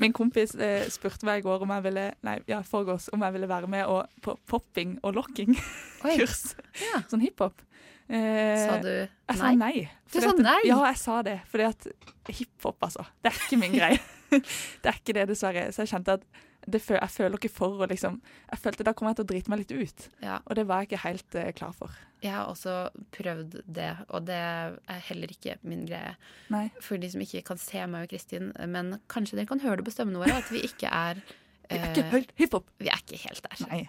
Min 0.00 0.16
kompis 0.16 0.56
eh, 0.56 0.88
spurte 0.88 1.28
meg 1.28 1.42
i 1.42 1.46
går 1.50 1.68
om 1.68 1.76
jeg 1.76 1.84
ville 1.90 2.08
Nei, 2.24 2.38
ja, 2.48 2.62
forgårs, 2.64 3.10
om 3.12 3.28
jeg 3.28 3.36
ville 3.36 3.52
være 3.52 3.68
med 3.76 3.84
og, 3.92 4.08
på 4.24 4.38
popping 4.48 4.96
og 5.02 5.20
locking-kurs. 5.20 6.54
Ja. 6.80 7.04
Sånn 7.12 7.28
hiphop. 7.28 7.60
Eh, 8.08 8.66
Sa 8.66 8.78
du 8.80 8.88
Jeg 8.88 9.36
sa 9.36 9.50
nei? 9.52 9.56
nei. 9.56 9.90
Du 10.12 10.20
sa 10.20 10.32
nei? 10.32 10.58
at- 10.62 10.66
Ja, 10.68 10.78
jeg 10.86 10.96
sa 10.96 11.22
det. 11.22 11.40
Fordi 11.50 11.64
at 11.68 11.86
hiphop, 12.28 12.78
altså. 12.82 13.04
Det 13.22 13.32
er 13.32 13.40
ikke 13.46 13.58
min 13.60 13.72
greie. 13.76 13.98
det 14.30 14.88
er 14.88 14.96
ikke 15.00 15.14
det, 15.16 15.26
dessverre. 15.28 15.66
Så 15.72 15.84
jeg 15.84 15.92
kjente 15.94 16.18
at 16.18 16.24
det 16.68 16.82
jeg 16.84 17.08
føler 17.14 17.38
ikke 17.38 17.48
for 17.54 17.80
å 17.80 17.86
liksom 17.88 18.18
Jeg 18.50 18.58
følte 18.60 18.84
da 18.84 18.92
kommer 18.92 19.14
jeg 19.14 19.20
til 19.20 19.24
å 19.24 19.28
drite 19.30 19.48
meg 19.52 19.58
litt 19.62 19.72
ut. 19.72 20.08
Ja. 20.24 20.38
Og 20.46 20.56
det 20.58 20.66
var 20.68 20.82
jeg 20.82 20.90
ikke 20.90 21.02
helt 21.04 21.34
eh, 21.40 21.52
klar 21.56 21.72
for. 21.76 21.90
Jeg 22.20 22.32
har 22.34 22.48
også 22.50 22.90
prøvd 23.14 23.60
det, 23.64 23.92
og 24.10 24.24
det 24.26 24.34
er 24.36 24.74
heller 25.06 25.30
ikke 25.30 25.54
min 25.62 25.84
greie. 25.86 26.16
Nei. 26.50 26.64
For 26.82 26.98
de 26.98 27.08
som 27.12 27.20
ikke 27.22 27.44
kan 27.46 27.60
se 27.62 27.84
meg 27.86 28.08
og 28.08 28.10
Kristin, 28.10 28.50
men 28.66 28.96
kanskje 29.08 29.38
dere 29.38 29.46
kan 29.52 29.60
høre 29.62 29.78
det 29.78 29.86
på 29.86 29.94
stemmene 29.94 30.18
våre, 30.24 30.40
at 30.42 30.50
vi 30.50 30.64
ikke 30.66 30.90
er 30.90 31.20
Det 31.68 31.76
er 31.76 31.84
eh, 31.84 31.90
ikke 31.92 32.04
helt 32.14 32.30
hiphop. 32.40 32.68
Vi 32.80 32.88
er 32.88 33.00
ikke 33.02 33.18
helt 33.26 33.42
der. 33.44 33.62
Nei. 33.68 33.80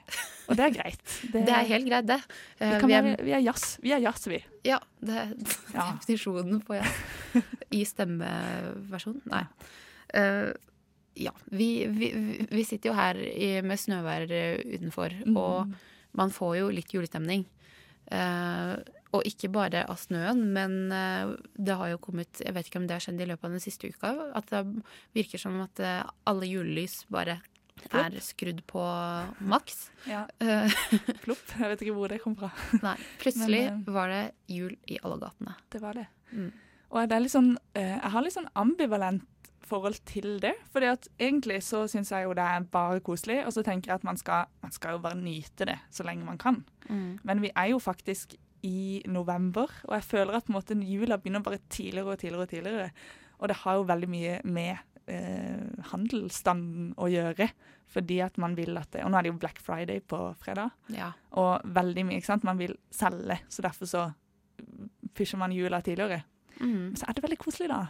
Og 0.50 0.58
det 0.60 0.66
er 0.66 0.74
greit. 0.76 1.04
Det 1.34 1.44
er 1.48 1.68
helt 1.70 1.88
greit, 1.88 2.08
det. 2.10 2.18
vi, 2.60 2.66
Eh, 2.66 2.82
vi 2.84 2.94
er, 2.98 3.04
være, 3.06 3.24
vi 3.24 3.32
er 3.38 3.44
jazz, 3.46 3.68
vi. 3.84 3.94
Er 3.96 4.02
jazz, 4.04 4.26
vi. 4.28 4.40
ja, 4.68 4.80
det 5.00 5.16
er 5.22 5.30
Ja. 5.78 5.86
definisjonen 6.00 6.60
på 6.68 6.76
jazz. 6.76 6.98
I 7.80 7.84
stemmeversjonen. 7.88 9.22
Nei. 9.32 9.44
Uh, 10.16 10.52
ja. 11.20 11.32
Vi, 11.52 11.70
vi, 11.94 12.10
vi 12.52 12.64
sitter 12.68 12.92
jo 12.92 12.98
her 12.98 13.20
i, 13.20 13.50
med 13.62 13.80
snøvær 13.80 14.28
eh, 14.32 14.60
utenfor, 14.76 15.16
Mm. 15.26 15.38
og 15.38 15.74
man 16.18 16.32
får 16.34 16.58
jo 16.60 16.70
litt 16.74 16.92
julestemning. 16.96 17.46
Uh, 18.12 18.80
og 19.14 19.24
ikke 19.26 19.50
bare 19.54 19.84
av 19.90 19.98
snøen, 19.98 20.44
men 20.54 20.92
eh, 20.94 21.32
det 21.58 21.74
har 21.80 21.90
jo 21.90 21.98
kommet 22.02 22.42
Jeg 22.46 22.54
vet 22.54 22.68
ikke 22.70 22.78
om 22.78 22.86
det 22.86 22.94
har 22.94 23.02
skjedd 23.02 23.22
i 23.24 23.26
løpet 23.26 23.48
av 23.48 23.56
den 23.56 23.64
siste 23.64 23.90
uka. 23.90 24.12
At 24.38 24.52
det 24.54 24.60
virker 25.18 25.42
som 25.42 25.56
at 25.64 25.82
eh, 25.82 26.04
alle 26.30 26.46
julelys 26.50 27.00
bare 27.10 27.40
er 27.92 28.16
skrudd 28.24 28.64
på 28.70 28.84
maks. 29.40 29.90
Ja. 30.10 30.26
Eh, 30.40 30.72
Plopp. 31.24 31.44
Jeg 31.60 31.74
vet 31.74 31.84
ikke 31.84 31.96
hvor 31.98 32.12
det 32.12 32.22
kom 32.24 32.36
fra. 32.40 32.52
nei, 32.84 32.96
plutselig 33.22 33.66
Men, 33.70 33.84
var 33.94 34.12
det 34.12 34.24
jul 34.52 34.76
i 34.88 35.00
alle 35.04 35.20
gatene. 35.22 35.56
Det 35.72 35.82
var 35.84 36.00
det. 36.00 36.08
Mm. 36.32 36.52
Og 36.90 37.10
det 37.10 37.18
er 37.18 37.28
sånn 37.30 37.52
eh, 37.78 37.98
Jeg 37.98 38.12
har 38.14 38.26
litt 38.26 38.36
sånn 38.38 38.50
ambivalent 38.58 39.28
forhold 39.70 40.00
til 40.10 40.40
det. 40.44 40.56
Fordi 40.74 40.92
at 40.92 41.08
egentlig 41.22 41.62
så 41.66 41.86
syns 41.92 42.12
jeg 42.14 42.26
jo 42.26 42.36
det 42.38 42.46
er 42.46 42.68
bare 42.72 43.02
koselig, 43.06 43.42
og 43.46 43.54
så 43.56 43.64
tenker 43.66 43.92
jeg 43.92 44.02
at 44.02 44.08
man 44.08 44.20
skal, 44.20 44.50
man 44.64 44.76
skal 44.76 44.98
jo 44.98 45.04
bare 45.04 45.20
nyte 45.20 45.68
det 45.70 45.80
så 45.94 46.06
lenge 46.08 46.28
man 46.28 46.42
kan. 46.42 46.64
Mm. 46.90 47.20
Men 47.24 47.44
vi 47.44 47.54
er 47.56 47.72
jo 47.74 47.82
faktisk 47.84 48.36
i 48.66 49.02
november, 49.08 49.72
og 49.88 49.94
jeg 49.96 50.04
føler 50.04 50.36
at 50.36 50.48
på 50.48 50.52
en 50.52 50.58
måte 50.58 50.76
jula 50.84 51.18
begynner 51.18 51.44
bare 51.46 51.62
tidligere 51.72 52.16
og 52.16 52.20
tidligere 52.20 52.44
og 52.44 52.50
tidligere. 52.50 52.90
Og 53.40 53.48
det 53.48 53.62
har 53.62 53.78
jo 53.78 53.88
veldig 53.88 54.10
mye 54.12 54.40
med 54.44 54.82
eh, 55.10 55.84
handelsstanden 55.92 56.94
å 56.98 57.10
gjøre, 57.12 57.50
fordi 57.90 58.20
at 58.22 58.38
man 58.38 58.56
vil 58.58 58.78
at 58.78 58.92
det 58.94 59.04
Og 59.04 59.12
nå 59.12 59.18
er 59.18 59.26
det 59.26 59.32
jo 59.34 59.40
Black 59.42 59.60
Friday 59.66 60.00
på 60.00 60.20
fredag, 60.42 60.72
Ja. 60.94 61.12
og 61.32 61.62
veldig 61.66 62.06
mye, 62.06 62.18
ikke 62.22 62.32
sant. 62.32 62.44
Man 62.48 62.58
vil 62.62 62.76
selge, 62.94 63.40
så 63.50 63.66
derfor 63.66 63.90
så 63.90 64.14
pusher 65.16 65.38
man 65.42 65.52
jula 65.52 65.82
tidligere. 65.82 66.24
Mm. 66.60 66.96
Så 66.96 67.06
er 67.08 67.14
det 67.14 67.24
veldig 67.24 67.40
koselig, 67.40 67.70
da. 67.72 67.88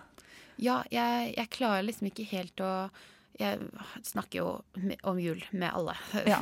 Ja, 0.60 0.84
jeg, 0.92 1.34
jeg 1.38 1.50
klarer 1.56 1.86
liksom 1.88 2.08
ikke 2.12 2.28
helt 2.32 2.60
å 2.62 2.90
Jeg 3.40 3.60
snakker 4.04 4.40
jo 4.42 4.48
om 5.08 5.20
jul 5.22 5.40
med 5.56 5.72
alle. 5.72 5.94
Ja. 6.28 6.42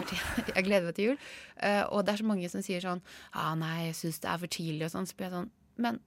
Jeg 0.56 0.64
gleder 0.66 0.88
meg 0.88 0.96
til 0.98 1.06
jul. 1.12 1.18
Eh, 1.62 1.84
og 1.94 2.06
det 2.08 2.14
er 2.16 2.22
så 2.24 2.26
mange 2.26 2.50
som 2.50 2.64
sier 2.66 2.82
sånn 2.82 3.04
ah, 3.34 3.54
'Nei, 3.54 3.86
jeg 3.92 3.96
syns 4.00 4.20
det 4.24 4.30
er 4.32 4.40
for 4.42 4.48
tidlig', 4.48 4.86
og 4.88 4.92
sånn. 4.96 5.06
Så 5.06 5.14
blir 5.16 5.28
jeg 5.30 5.36
sånn 5.36 5.52
Men 5.78 6.00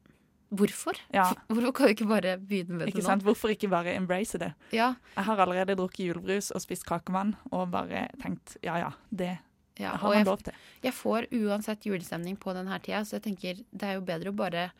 hvorfor? 0.51 0.99
Ja. 1.15 1.29
Hvorfor 1.49 1.73
kan 1.73 1.87
du 1.87 1.93
ikke 1.95 2.09
bare 2.11 2.37
begynne 2.39 2.79
med 2.81 2.89
Ikke 2.91 2.99
det 3.01 3.05
nå? 3.05 3.09
sant? 3.11 3.23
Hvorfor 3.27 3.53
ikke 3.55 3.69
bare 3.71 3.95
embrace 3.95 4.39
det? 4.39 4.53
Ja, 4.75 4.95
Jeg 5.17 5.25
har 5.25 5.39
allerede 5.45 5.77
drukket 5.79 6.07
julebrus 6.09 6.51
og 6.51 6.61
spist 6.65 6.85
kakemann 6.89 7.37
og 7.53 7.71
bare 7.71 8.09
tenkt 8.23 8.57
ja 8.67 8.79
ja, 8.83 8.91
det 9.11 9.39
ja. 9.79 9.95
har 9.97 10.15
man 10.15 10.25
lov 10.27 10.43
til. 10.43 10.53
jeg 10.83 10.93
får 10.93 11.29
uansett 11.33 11.87
julestemning 11.87 12.37
på 12.37 12.53
denne 12.57 12.79
tida, 12.83 13.05
så 13.05 13.17
jeg 13.19 13.23
tenker 13.31 13.63
det 13.71 13.87
er 13.89 13.95
jo 14.01 14.03
bedre 14.07 14.31
å 14.35 14.37
bare 14.37 14.71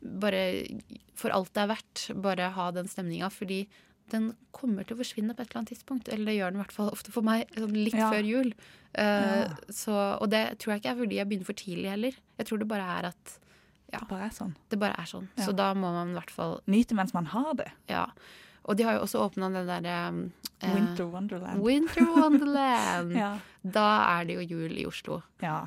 bare 0.00 0.40
for 1.18 1.30
alt 1.34 1.50
det 1.54 1.62
er 1.64 1.70
verdt, 1.72 2.02
bare 2.22 2.50
ha 2.54 2.68
den 2.70 2.86
stemninga. 2.86 3.30
Fordi 3.34 3.64
den 4.12 4.28
kommer 4.54 4.86
til 4.86 4.94
å 4.96 5.00
forsvinne 5.00 5.34
på 5.34 5.42
et 5.42 5.48
eller 5.50 5.58
annet 5.62 5.72
tidspunkt. 5.74 6.08
Eller 6.12 6.30
det 6.30 6.36
gjør 6.38 6.52
den 6.54 6.60
i 6.60 6.62
hvert 6.62 6.72
fall 6.76 6.92
ofte 6.94 7.10
for 7.12 7.26
meg, 7.26 7.48
sånn 7.56 7.74
litt 7.74 7.94
Ja. 7.98 8.10
før 8.12 8.24
jul. 8.24 8.52
Uh, 8.96 9.02
Ja. 9.02 9.48
så, 9.70 9.96
og 10.22 10.30
det 10.30 10.58
tror 10.58 10.72
jeg 10.74 10.82
ikke 10.82 10.92
er 10.94 11.00
fordi 11.02 11.16
jeg 11.18 11.28
begynner 11.28 11.44
for 11.50 11.58
tidlig 11.58 11.90
heller. 11.90 12.14
Jeg 12.38 12.46
tror 12.46 12.58
det 12.62 12.68
bare 12.68 12.86
er 12.98 13.08
at 13.10 13.38
Det 13.92 14.04
bare 14.10 14.26
er 14.28 14.34
sånn. 14.36 14.54
det 14.68 14.78
bare 14.80 14.96
er 15.00 15.08
sånn. 15.08 15.28
Ja. 15.38 15.46
Så 15.46 15.54
da 15.56 15.70
må 15.74 15.90
man 15.94 16.12
i 16.12 16.18
hvert 16.18 16.30
fall 16.34 16.58
Nyte 16.68 16.94
mens 16.98 17.14
man 17.16 17.30
har 17.32 17.54
det. 17.56 17.70
Ja. 17.88 18.06
Og 18.68 18.76
de 18.76 18.84
har 18.84 18.98
jo 18.98 19.04
også 19.06 19.22
åpna 19.24 19.48
den 19.54 19.68
derre 19.68 19.98
eh, 20.60 20.74
Winter 20.74 21.08
Wonderland. 21.08 21.62
Winter 21.64 22.04
Wonderland. 22.04 23.14
Ja. 23.22 23.38
Da 23.64 23.86
er 24.18 24.28
det 24.28 24.36
jo 24.38 24.44
jul 24.56 24.76
i 24.78 24.86
Oslo. 24.88 25.22
ja. 25.44 25.66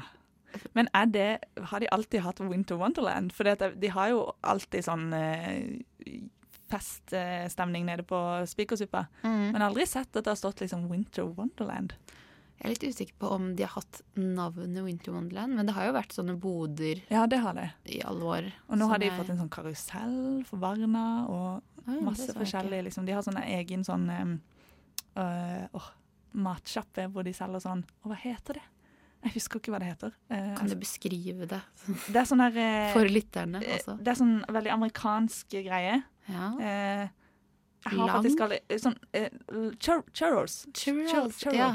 Men 0.75 0.89
er 0.93 1.05
det, 1.07 1.29
har 1.71 1.79
de 1.79 1.87
alltid 1.95 2.21
hatt 2.25 2.39
Winter 2.43 2.75
Wonderland? 2.75 3.31
For 3.31 3.47
de 3.55 3.87
har 3.95 4.09
jo 4.11 4.33
alltid 4.43 4.83
sånn 4.83 5.05
eh, 5.15 5.79
feststemning 6.71 7.85
nede 7.87 8.03
på 8.03 8.19
Spikersuppa. 8.47 9.05
Mm. 9.23 9.51
Men 9.53 9.61
aldri 9.65 9.85
sett 9.87 10.11
at 10.15 10.25
det 10.25 10.31
har 10.33 10.39
stått 10.39 10.63
liksom 10.63 10.89
Winter 10.91 11.23
Wonderland. 11.23 11.95
Jeg 12.61 12.67
er 12.67 12.73
litt 12.75 12.83
usikker 12.93 13.15
på 13.17 13.29
om 13.33 13.45
de 13.57 13.63
har 13.65 13.71
hatt 13.73 14.01
navnet 14.21 14.83
Winter 14.85 15.15
Wonderland, 15.15 15.55
men 15.57 15.65
det 15.65 15.73
har 15.73 15.87
jo 15.87 15.93
vært 15.95 16.13
sånne 16.13 16.35
boder 16.37 16.99
Ja, 17.09 17.23
det 17.25 17.39
har 17.41 17.55
det. 17.57 17.71
i 17.89 18.01
alle 18.05 18.21
år. 18.35 18.49
Og 18.69 18.77
nå 18.77 18.87
har 18.91 18.99
de 19.01 19.07
er- 19.09 19.17
fått 19.17 19.31
en 19.33 19.39
sånn 19.39 19.49
karusell 19.49 20.45
for 20.45 20.61
barna, 20.61 21.25
og 21.27 21.63
Oi, 21.89 21.97
masse 22.05 22.29
forskjellig. 22.37 22.83
Liksom. 22.85 23.05
De 23.07 23.11
har 23.17 23.23
sånn 23.25 23.41
egen 23.41 23.81
sånn 23.83 24.05
um, 24.21 24.35
øh, 25.17 25.87
matsjappe 26.37 27.07
hvor 27.11 27.25
de 27.25 27.33
selger 27.33 27.59
sånn 27.63 27.81
Og 28.05 28.11
hva 28.11 28.17
heter 28.21 28.53
det? 28.59 28.67
Jeg 29.23 29.33
husker 29.35 29.59
ikke 29.59 29.71
hva 29.73 29.79
det 29.79 29.89
heter. 29.91 30.13
Uh, 30.31 30.55
Kan 30.57 30.69
du 30.69 30.75
beskrive 30.75 31.45
det 31.49 31.61
det 32.09 32.15
er 32.15 32.25
sånn 32.25 32.41
der 32.41 32.55
uh, 32.57 32.93
for 32.93 33.05
lytterne 33.09 33.59
eh, 33.61 33.75
også? 33.77 33.97
Det 34.01 34.07
er 34.13 34.17
sånn 34.21 34.37
veldig 34.49 34.71
amerikansk 34.73 35.57
greie. 35.65 36.03
Ja. 36.29 36.47
Eh, 36.57 37.07
jeg 37.83 37.97
har 37.97 38.09
faktisk 38.13 38.41
aldri 38.45 38.59
Sånn 38.77 38.95
eh, 39.17 39.29
churros. 40.13 40.55
Churros, 40.77 41.39
ja. 41.53 41.69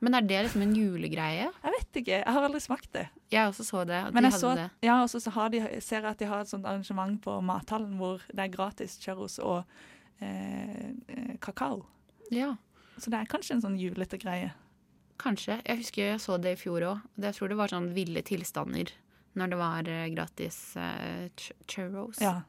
Men 0.00 0.14
er 0.18 0.26
det 0.26 0.40
liksom 0.48 0.64
en 0.64 0.74
julegreie? 0.74 1.46
Jeg 1.62 1.74
vet 1.76 2.00
ikke. 2.02 2.16
Jeg 2.18 2.34
har 2.34 2.46
aldri 2.48 2.60
smakt 2.64 2.90
det. 2.96 3.04
Jeg 3.30 3.48
også 3.52 3.64
så 3.68 3.84
det. 3.86 4.00
At 4.08 4.14
Men 4.14 4.24
de 4.24 4.30
jeg 4.30 4.34
hadde 4.34 4.42
så 4.42 4.54
det. 4.58 4.66
ja, 4.82 4.96
og 5.02 5.08
så 5.12 5.20
så 5.22 5.30
har 5.36 5.48
de, 5.54 5.60
ser 5.80 6.00
jeg 6.02 6.10
at 6.10 6.18
de 6.18 6.26
har 6.30 6.40
et 6.42 6.50
sånt 6.50 6.66
arrangement 6.66 7.20
på 7.22 7.36
mathallen 7.42 7.94
hvor 8.00 8.22
det 8.32 8.42
er 8.48 8.52
gratis 8.56 8.98
churros 9.02 9.38
og 9.38 9.62
eh, 10.20 10.90
eh, 11.08 11.34
kakao. 11.40 11.84
Ja, 12.34 12.56
Så 12.98 13.10
det 13.10 13.18
er 13.20 13.26
kanskje 13.30 13.56
en 13.56 13.62
sånn 13.62 13.78
julete 13.78 14.18
greie. 14.18 14.52
kanskje. 15.18 15.60
Jeg 15.66 15.78
husker 15.78 16.02
jeg 16.10 16.20
så 16.20 16.38
det 16.42 16.52
i 16.56 16.60
fjor 16.60 16.82
òg. 16.82 17.00
Jeg 17.22 17.34
tror 17.34 17.48
det 17.48 17.56
var 17.56 17.68
sånn 17.70 17.92
ville 17.94 18.22
tilstander 18.22 18.90
når 19.34 19.50
det 19.50 19.58
var 19.58 19.82
gratis 20.14 20.76
eh, 20.76 21.28
churros. 21.66 22.18
Ja. 22.22 22.42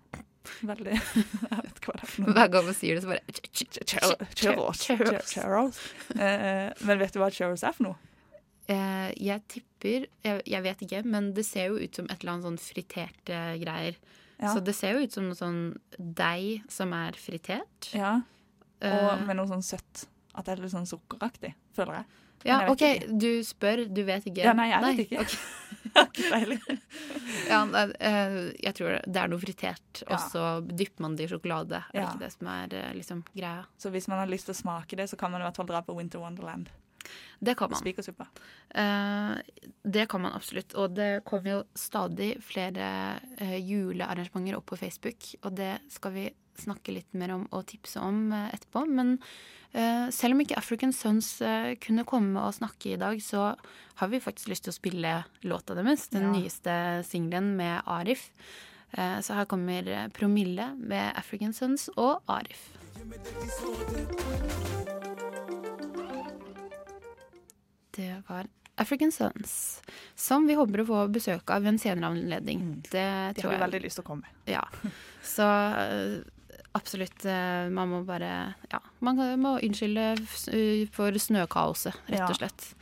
Veldig 0.66 0.96
Jeg 1.52 1.62
vet 1.62 1.80
ikke 1.80 1.92
hva 1.92 1.96
det 2.00 2.04
er 2.04 2.12
for 2.12 2.26
noe. 2.26 2.34
Hver 2.38 2.50
gang 2.56 2.66
man 2.70 2.78
sier 2.78 2.96
det, 2.98 3.04
så 3.06 3.12
bare 3.12 3.36
ch- 3.36 3.50
ch- 3.52 3.86
ch- 3.86 5.30
Churros. 5.34 5.80
Eh, 6.16 6.70
men 6.88 7.00
vet 7.02 7.14
du 7.16 7.20
hva 7.22 7.30
churros 7.34 7.64
er 7.68 7.76
for 7.78 7.90
noe? 7.90 7.96
Eh, 8.68 9.10
jeg 9.22 9.44
tipper 9.52 10.08
jeg, 10.26 10.42
jeg 10.50 10.64
vet 10.66 10.80
ikke, 10.88 11.04
men 11.06 11.32
det 11.38 11.46
ser 11.46 11.68
jo 11.70 11.78
ut 11.84 11.96
som 12.00 12.08
et 12.10 12.18
eller 12.24 12.34
annet 12.36 12.48
sånn 12.50 12.62
friterte 12.62 13.42
greier. 13.62 13.98
Så 14.42 14.60
det 14.66 14.74
ser 14.76 14.98
jo 14.98 15.04
ut 15.06 15.14
som 15.16 15.28
noe 15.30 15.38
sånn 15.38 15.60
deig 15.98 16.64
som 16.74 16.92
er 16.98 17.12
fritert. 17.20 17.92
ja. 17.94 18.18
Og 18.86 18.92
Eh, 18.92 19.22
med 19.26 19.38
noe 19.38 19.48
sånn 19.48 19.64
søtt. 19.64 20.06
At 20.36 20.46
det 20.46 20.58
er 20.58 20.64
litt 20.66 20.74
sånn 20.74 20.86
sukkeraktig, 20.90 21.54
føler 21.78 22.02
jeg. 22.02 22.06
ja, 22.50 22.58
OK, 22.70 22.82
du 23.18 23.40
spør, 23.48 23.86
du 23.88 24.02
vet 24.04 24.26
ikke. 24.28 24.44
Ja, 24.44 24.52
nei, 24.54 24.68
jeg 24.70 24.82
vet 24.84 25.00
ikke. 25.06 25.24
Ja, 27.50 27.62
eh, 28.00 28.38
jeg 28.64 28.74
tror 28.78 28.98
det 29.06 29.22
er 29.22 29.32
noe 29.32 29.42
fritert, 29.42 30.02
og 30.08 30.18
så 30.32 30.46
dypper 30.66 31.06
man 31.06 31.18
det 31.18 31.28
i 31.28 31.32
sjokolade. 31.32 31.84
Er 31.92 32.00
det 32.00 32.08
ikke 32.08 32.24
det 32.26 32.32
som 32.36 32.50
er 32.52 32.76
eh, 32.80 32.94
liksom 32.98 33.22
greia? 33.34 33.66
Så 33.82 33.92
hvis 33.94 34.10
man 34.12 34.22
har 34.22 34.32
lyst 34.32 34.50
til 34.50 34.56
å 34.56 34.62
smake 34.64 35.00
det, 35.00 35.08
så 35.12 35.20
kan 35.20 35.34
man 35.34 35.44
i 35.44 35.48
hvert 35.48 35.60
fall 35.60 35.70
dra 35.70 35.84
på 35.86 35.96
Winter 35.98 36.24
Wonderland. 36.24 36.72
Det 37.40 37.56
kan 37.58 37.70
man. 37.70 37.80
Spikersuppe. 37.80 38.28
Uh, 38.76 39.36
det 39.84 40.08
kan 40.10 40.22
man 40.22 40.34
absolutt. 40.34 40.76
Og 40.76 40.96
det 40.96 41.24
kommer 41.28 41.52
jo 41.52 41.60
stadig 41.78 42.36
flere 42.44 43.20
uh, 43.42 43.58
julearrangementer 43.60 44.58
opp 44.58 44.72
på 44.72 44.80
Facebook. 44.80 45.28
Og 45.44 45.56
det 45.58 45.76
skal 45.94 46.16
vi 46.16 46.26
snakke 46.56 46.94
litt 46.96 47.12
mer 47.20 47.34
om 47.36 47.44
og 47.52 47.66
tipse 47.68 48.00
om 48.00 48.30
uh, 48.34 48.48
etterpå. 48.54 48.86
Men 48.90 49.18
selv 49.76 50.38
om 50.38 50.40
ikke 50.40 50.56
African 50.56 50.94
Sons 50.96 51.42
kunne 51.84 52.06
komme 52.08 52.40
og 52.40 52.54
snakke 52.56 52.94
i 52.94 53.00
dag, 53.02 53.20
så 53.20 53.50
har 54.00 54.08
vi 54.08 54.22
faktisk 54.24 54.48
lyst 54.48 54.64
til 54.64 54.72
å 54.72 54.76
spille 54.78 55.12
låta 55.44 55.76
deres. 55.76 56.08
Den 56.14 56.30
Ja. 56.30 56.32
nyeste 56.32 57.04
singelen 57.04 57.58
med 57.58 57.82
Arif. 57.84 58.32
Så 58.96 59.36
her 59.36 59.44
kommer 59.44 60.08
Promille 60.16 60.72
med 60.80 61.12
African 61.20 61.52
Sons 61.52 61.90
og 61.98 62.24
Arif. 62.26 62.72
Det 67.96 68.12
var 68.28 68.48
African 68.76 69.12
Sons, 69.12 69.82
som 70.16 70.48
vi 70.48 70.56
håper 70.60 70.84
å 70.84 70.88
få 70.90 71.02
besøk 71.16 71.52
av 71.54 71.64
ved 71.64 71.76
en 71.76 71.80
senere 71.80 72.12
anledning. 72.12 72.84
Det 72.92 73.06
Mm. 73.06 73.34
De 73.34 73.42
tror 73.42 73.52
har 73.52 73.58
vi 73.58 73.64
veldig 73.64 73.82
lyst 73.84 73.96
til 74.00 74.04
å 74.04 74.08
komme. 74.08 74.28
Ja. 74.46 74.64
Så 75.24 75.48
eh, 75.80 76.20
absolutt, 76.74 77.26
eh, 77.26 77.70
man 77.70 77.90
må 77.90 78.04
bare 78.06 78.56
Ja, 78.72 78.82
man 79.00 79.16
må 79.40 79.60
unnskylde 79.64 80.14
eh, 80.52 80.88
for 80.92 81.12
snøkaoset, 81.12 81.96
rett 82.08 82.30
og 82.30 82.36
slett. 82.36 82.76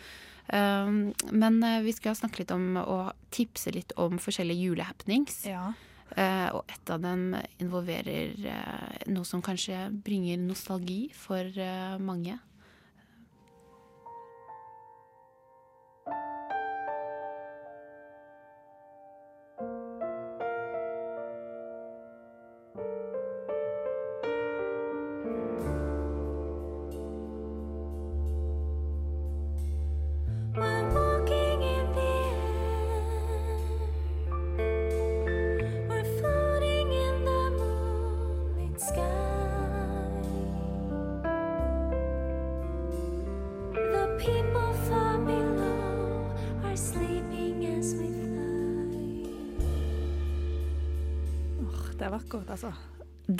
Um, 0.54 1.14
men 1.32 1.64
vi 1.86 1.94
skal 1.96 2.18
snakke 2.20 2.42
litt 2.42 2.52
om 2.52 2.76
og 2.78 3.14
tipse 3.32 3.72
litt 3.72 3.94
om 3.96 4.20
forskjellige 4.20 4.60
julehappenings. 4.60 5.46
Ja. 5.48 5.72
Uh, 6.18 6.50
og 6.60 6.70
et 6.70 6.90
av 6.94 7.00
dem 7.02 7.32
involverer 7.64 8.36
uh, 8.44 8.98
noe 9.10 9.26
som 9.26 9.42
kanskje 9.42 9.88
bringer 10.04 10.38
nostalgi 10.38 11.08
for 11.16 11.48
uh, 11.58 11.96
mange. 11.98 12.38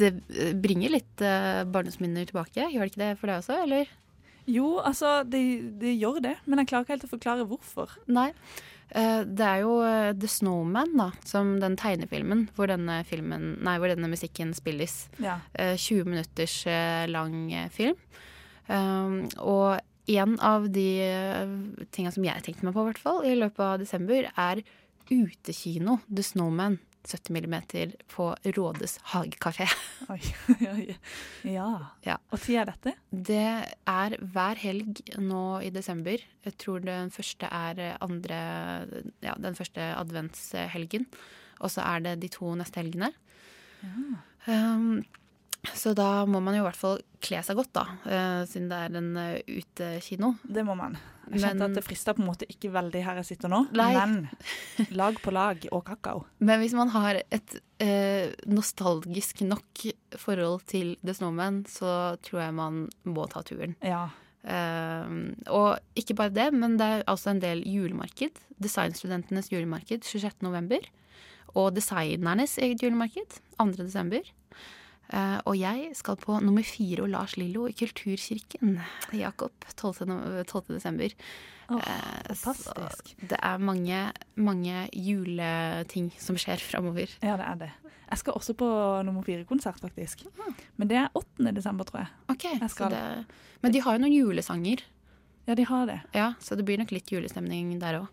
Det 0.04 0.12
eh, 0.36 0.54
bringer 0.60 0.94
litt 0.94 1.24
eh, 1.24 1.64
barndomsminner 1.70 2.28
tilbake, 2.30 2.68
gjør 2.74 2.86
det 2.86 2.94
ikke 2.94 3.04
det 3.04 3.14
for 3.22 3.32
deg 3.32 3.42
også, 3.42 3.60
eller? 3.66 3.92
Jo, 4.50 4.76
altså, 4.84 5.22
det 5.24 5.44
det 5.80 5.96
gjør 5.96 6.20
det, 6.26 6.36
men 6.46 6.62
jeg 6.62 6.72
klarer 6.72 6.86
ikke 6.86 6.98
helt 6.98 7.08
å 7.08 7.14
forklare 7.14 7.48
hvorfor. 7.48 7.96
Nei. 8.12 8.30
Eh, 8.90 9.22
det 9.24 9.48
er 9.48 9.64
jo 9.64 9.78
The 10.20 10.30
Snowman, 10.30 10.94
da, 11.00 11.10
som 11.28 11.56
den 11.64 11.78
tegnefilmen 11.80 12.48
hvor 12.58 12.70
denne, 12.72 13.00
filmen, 13.08 13.54
nei, 13.64 13.78
hvor 13.80 13.94
denne 13.94 14.12
musikken 14.12 14.54
spilles. 14.58 15.06
Ja. 15.24 15.40
Eh, 15.56 15.78
20 15.80 16.12
minutters 16.12 16.60
lang 17.10 17.48
film. 17.74 17.98
Um, 18.64 19.26
og 19.44 19.82
en 20.08 20.38
av 20.40 20.70
de 20.72 20.88
tinga 21.92 22.14
som 22.16 22.24
jeg 22.24 22.44
tenkte 22.46 22.64
meg 22.64 22.76
på, 22.76 22.86
i 23.24 23.34
i 23.34 23.36
løpet 23.40 23.64
av 23.64 23.80
desember, 23.82 24.30
er 24.40 24.64
utekino 25.12 26.00
The 26.08 26.24
Snowman. 26.24 26.80
70 27.04 27.34
millimeter 27.36 27.94
på 28.12 28.30
Rådes 28.56 28.98
hagekafé. 29.12 29.68
Oi, 30.14 30.20
oi. 30.68 30.96
Ja. 31.48 31.70
Ja. 32.06 32.18
Og 32.32 32.42
tid 32.44 32.62
er 32.62 32.70
dette? 32.72 32.94
Det 33.12 33.50
er 33.90 34.16
hver 34.34 34.60
helg 34.60 35.02
nå 35.20 35.44
i 35.64 35.72
desember. 35.76 36.24
Jeg 36.44 36.58
tror 36.60 36.84
den 36.84 37.12
første 37.14 37.48
er 37.48 37.80
eh, 37.80 37.98
andre 38.04 38.40
Ja, 39.24 39.36
den 39.40 39.56
første 39.60 39.90
adventshelgen. 39.96 41.08
Og 41.64 41.72
så 41.72 41.84
er 41.88 42.04
det 42.08 42.18
de 42.24 42.32
to 42.32 42.52
neste 42.60 42.82
helgene. 42.82 43.14
Um, 44.48 45.04
så 45.72 45.94
da 45.96 46.26
må 46.28 46.42
man 46.44 46.58
jo 46.58 46.64
i 46.64 46.68
hvert 46.68 46.80
fall 46.80 47.00
kle 47.24 47.40
seg 47.46 47.56
godt, 47.56 47.72
da. 47.78 47.84
uh, 48.04 48.42
siden 48.50 48.68
det 48.72 48.80
er 48.84 48.98
en 49.00 49.12
uh, 49.16 49.38
utekino. 49.48 50.34
Det 50.44 50.66
må 50.68 50.76
man. 50.76 50.98
Jeg 51.32 51.40
kjente 51.40 51.62
Men- 51.62 51.70
at 51.72 51.78
det 51.78 51.84
frister 51.86 52.18
på 52.18 52.20
en 52.20 52.28
måte 52.28 52.48
ikke 52.52 52.72
veldig 52.74 53.04
her 53.06 53.22
jeg 53.22 53.30
sitter 53.30 53.48
nå, 53.54 53.62
Nei. 53.80 53.94
men 53.96 54.28
lag 55.00 55.16
på 55.24 55.32
lag 55.32 55.64
og 55.72 55.86
kakao. 55.88 56.26
Men 56.44 56.60
hvis 56.60 56.76
man 56.76 56.92
har 56.92 57.22
et 57.24 57.56
uh, 57.80 58.34
nostalgisk 58.52 59.46
nok 59.48 59.86
forhold 60.20 60.66
til 60.68 60.98
The 61.00 61.16
Snowman, 61.16 61.64
så 61.72 62.18
tror 62.28 62.44
jeg 62.44 62.58
man 62.60 62.84
må 63.08 63.30
ta 63.32 63.42
turen. 63.48 63.78
Ja. 63.82 64.10
Og 64.44 65.78
ikke 65.96 66.18
bare 66.20 66.34
det, 66.36 66.50
men 66.52 66.74
det 66.76 66.84
er 66.84 67.04
altså 67.08 67.32
en 67.32 67.40
del 67.40 67.62
julemarked. 67.64 68.42
Designstudentenes 68.60 69.48
julemarked 69.54 70.04
26. 70.04 70.42
november. 70.44 70.84
Og 71.56 71.72
designernes 71.78 72.58
eget 72.60 72.84
julemarked 72.84 73.40
2. 73.56 74.20
Eh, 75.14 75.40
og 75.46 75.58
jeg 75.60 75.92
skal 75.98 76.18
på 76.18 76.40
nummer 76.42 76.66
fire 76.66 77.04
og 77.06 77.12
Lars 77.14 77.36
Lillo 77.38 77.68
i 77.70 77.76
Kulturkirken. 77.78 78.80
Jakob. 79.14 79.54
12. 79.78 80.08
12. 80.50 80.74
desember. 80.74 81.14
Oh, 81.72 81.80
fantastisk. 82.28 83.14
så 83.14 83.28
det 83.30 83.38
er 83.40 83.62
mange, 83.62 84.00
mange 84.36 84.88
juleting 84.94 86.10
som 86.20 86.38
skjer 86.38 86.62
framover. 86.62 87.14
Ja, 87.24 87.38
det 87.40 87.46
er 87.48 87.62
det. 87.62 87.70
Jeg 88.10 88.20
skal 88.20 88.36
også 88.38 88.54
på 88.58 88.68
nummer 89.08 89.24
fire-konsert, 89.26 89.80
faktisk. 89.82 90.26
Men 90.78 90.90
det 90.90 91.00
er 91.02 91.14
8. 91.18 91.54
desember, 91.56 91.88
tror 91.88 92.04
jeg. 92.04 92.12
Okay, 92.30 92.60
Jeg 92.60 92.92
det, 92.92 93.26
Men 93.62 93.72
de 93.74 93.82
har 93.82 93.96
jo 93.96 94.04
noen 94.04 94.14
julesanger, 94.14 94.84
Ja, 95.48 95.56
de 95.56 95.66
har 95.66 95.86
det. 95.86 96.02
ja, 96.14 96.34
så 96.40 96.56
det 96.56 96.66
blir 96.66 96.78
nok 96.78 96.92
litt 96.92 97.10
julestemning 97.12 97.80
der 97.80 98.02
òg. 98.02 98.08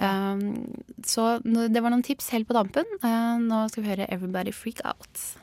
Um, 0.00 0.72
så 1.04 1.42
det 1.44 1.82
var 1.82 1.90
noen 1.90 2.02
tips 2.02 2.30
helt 2.30 2.48
på 2.48 2.54
dampen. 2.56 2.86
Uh, 3.02 3.36
nå 3.42 3.68
skal 3.68 3.82
vi 3.82 3.90
høre 3.90 4.06
'Everybody 4.08 4.52
Freak 4.54 4.80
Out'. 4.84 5.36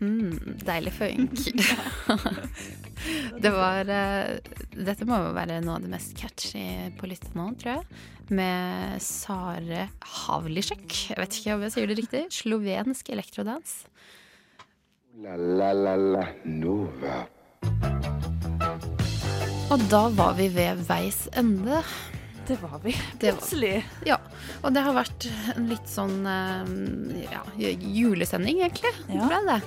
Mm, 0.00 0.58
deilig 0.64 0.92
funk. 0.96 1.38
det 3.44 3.52
var 3.54 3.88
uh, 3.88 4.34
Dette 4.74 5.06
må 5.08 5.20
jo 5.22 5.32
være 5.36 5.60
noe 5.64 5.78
av 5.78 5.84
det 5.84 5.92
mest 5.92 6.16
catchy 6.18 6.90
på 6.98 7.10
lista 7.10 7.32
nå, 7.36 7.50
tror 7.60 7.76
jeg. 7.76 8.02
Med 8.34 9.02
Sare 9.04 9.88
Havlisjek. 10.24 10.86
Jeg 11.12 11.20
vet 11.20 11.38
ikke 11.40 11.58
om 11.58 11.66
jeg 11.66 11.76
sier 11.76 11.90
det 11.90 11.98
riktig. 12.00 12.24
Slovensk 12.34 13.12
elektrodans. 13.14 13.82
La 15.22 15.36
la 15.38 15.70
la 15.76 15.94
la 16.00 16.24
Nova. 16.48 17.20
Og 19.74 19.84
da 19.90 20.02
var 20.16 20.34
vi 20.38 20.48
ved 20.54 20.82
veis 20.88 21.24
ende. 21.38 21.82
Det 22.46 22.56
var 22.62 22.80
vi. 22.82 22.96
Plutselig. 23.18 23.74
var-. 23.74 24.08
Ja, 24.08 24.18
og 24.62 24.74
det 24.74 24.82
har 24.84 24.96
vært 24.96 25.28
en 25.54 25.68
litt 25.70 25.88
sånn 25.88 26.26
eh, 26.28 27.24
ja, 27.24 27.42
julesending, 27.80 28.60
egentlig. 28.60 28.92
Ja. 29.08 29.30
Det. 29.46 29.60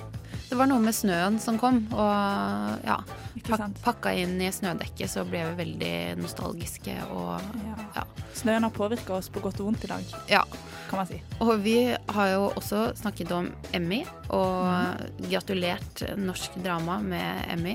det 0.50 0.58
var 0.60 0.70
noe 0.70 0.82
med 0.82 0.94
snøen 0.94 1.40
som 1.42 1.58
kom, 1.58 1.80
og 1.90 2.86
ja, 2.86 3.00
pak 3.48 3.64
pakka 3.82 4.12
inn 4.14 4.36
i 4.42 4.50
snødekket 4.54 5.10
så 5.10 5.24
ble 5.26 5.42
vi 5.50 5.58
veldig 5.64 5.94
nostalgiske 6.22 6.94
og 7.10 7.34
Ja. 7.64 7.76
ja. 7.98 8.06
Snøen 8.38 8.62
har 8.62 8.70
påvirka 8.70 9.16
oss 9.16 9.26
på 9.34 9.42
godt 9.42 9.58
og 9.58 9.66
vondt 9.72 9.88
i 9.88 9.90
dag, 9.90 10.12
ja. 10.30 10.44
kan 10.90 11.00
man 11.00 11.08
si. 11.10 11.18
Og 11.42 11.56
vi 11.64 11.78
har 11.90 12.28
jo 12.36 12.52
også 12.52 12.92
snakket 13.00 13.32
om 13.34 13.50
Emmy, 13.74 14.04
og 14.30 15.18
gratulert 15.26 16.04
norsk 16.14 16.60
drama 16.62 17.00
med 17.02 17.42
Emmy. 17.50 17.74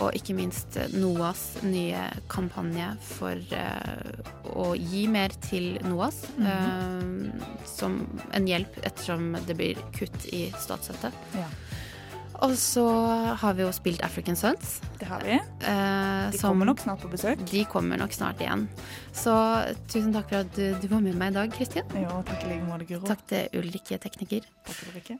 Og 0.00 0.14
ikke 0.14 0.34
minst 0.38 0.76
NOAs 0.94 1.62
nye 1.66 1.98
kampanje 2.30 2.92
for 3.02 3.32
eh, 3.34 4.12
å 4.54 4.70
gi 4.78 5.06
mer 5.10 5.28
til 5.44 5.78
NOAS. 5.84 6.22
eh, 6.40 7.30
som 7.66 7.98
en 8.32 8.46
hjelp 8.46 8.78
ettersom 8.86 9.34
det 9.46 9.56
blir 9.58 9.74
kutt 9.98 10.26
i 10.32 10.46
statsstøtte. 10.56 11.10
Ja. 11.34 11.48
Og 12.40 12.54
så 12.56 12.86
har 13.36 13.52
vi 13.58 13.62
jo 13.66 13.72
spilt 13.76 14.00
African 14.02 14.36
Sons. 14.36 14.80
Det 14.98 15.04
har 15.10 15.20
vi. 15.20 15.32
eh, 15.34 16.30
De 16.30 16.38
som- 16.38 16.50
kommer 16.54 16.64
nok 16.70 16.78
snart 16.80 17.00
på 17.02 17.10
besøk. 17.12 17.44
De 17.50 17.64
kommer 17.66 17.98
nok 17.98 18.12
snart 18.12 18.38
igjen. 18.40 18.66
Så 19.12 19.34
tusen 19.92 20.12
takk 20.14 20.28
for 20.30 20.36
at 20.36 20.54
du, 20.56 20.72
du 20.80 20.88
var 20.88 21.00
med 21.00 21.14
meg 21.16 21.32
i 21.32 21.34
dag, 21.34 21.52
Kristin. 21.52 21.84
Jo, 21.92 22.22
takk 22.24 22.44
i 22.46 22.54
like 22.54 22.64
måte, 22.64 22.86
Guro. 22.88 23.06
Takk 23.06 23.26
til 23.26 23.48
Ulrikke 23.60 23.98
Tekniker. 24.00 24.40
Takk 24.64 24.74
for 24.74 24.86
det, 24.86 24.94
Rikke. 25.02 25.18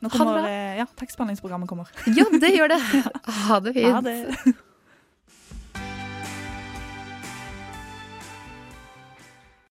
Nå 0.00 0.10
kommer 0.12 0.44
eh, 0.46 0.78
Ja, 0.78 0.86
tekstbehandlingsprogrammet 1.00 1.68
kommer. 1.70 1.90
Ja, 2.06 2.24
det 2.30 2.52
gjør 2.54 2.74
det. 2.74 2.80
Ha 3.48 3.60
det 3.64 3.74
fint. 3.78 3.92
Ha 3.94 4.00
det. 4.04 4.54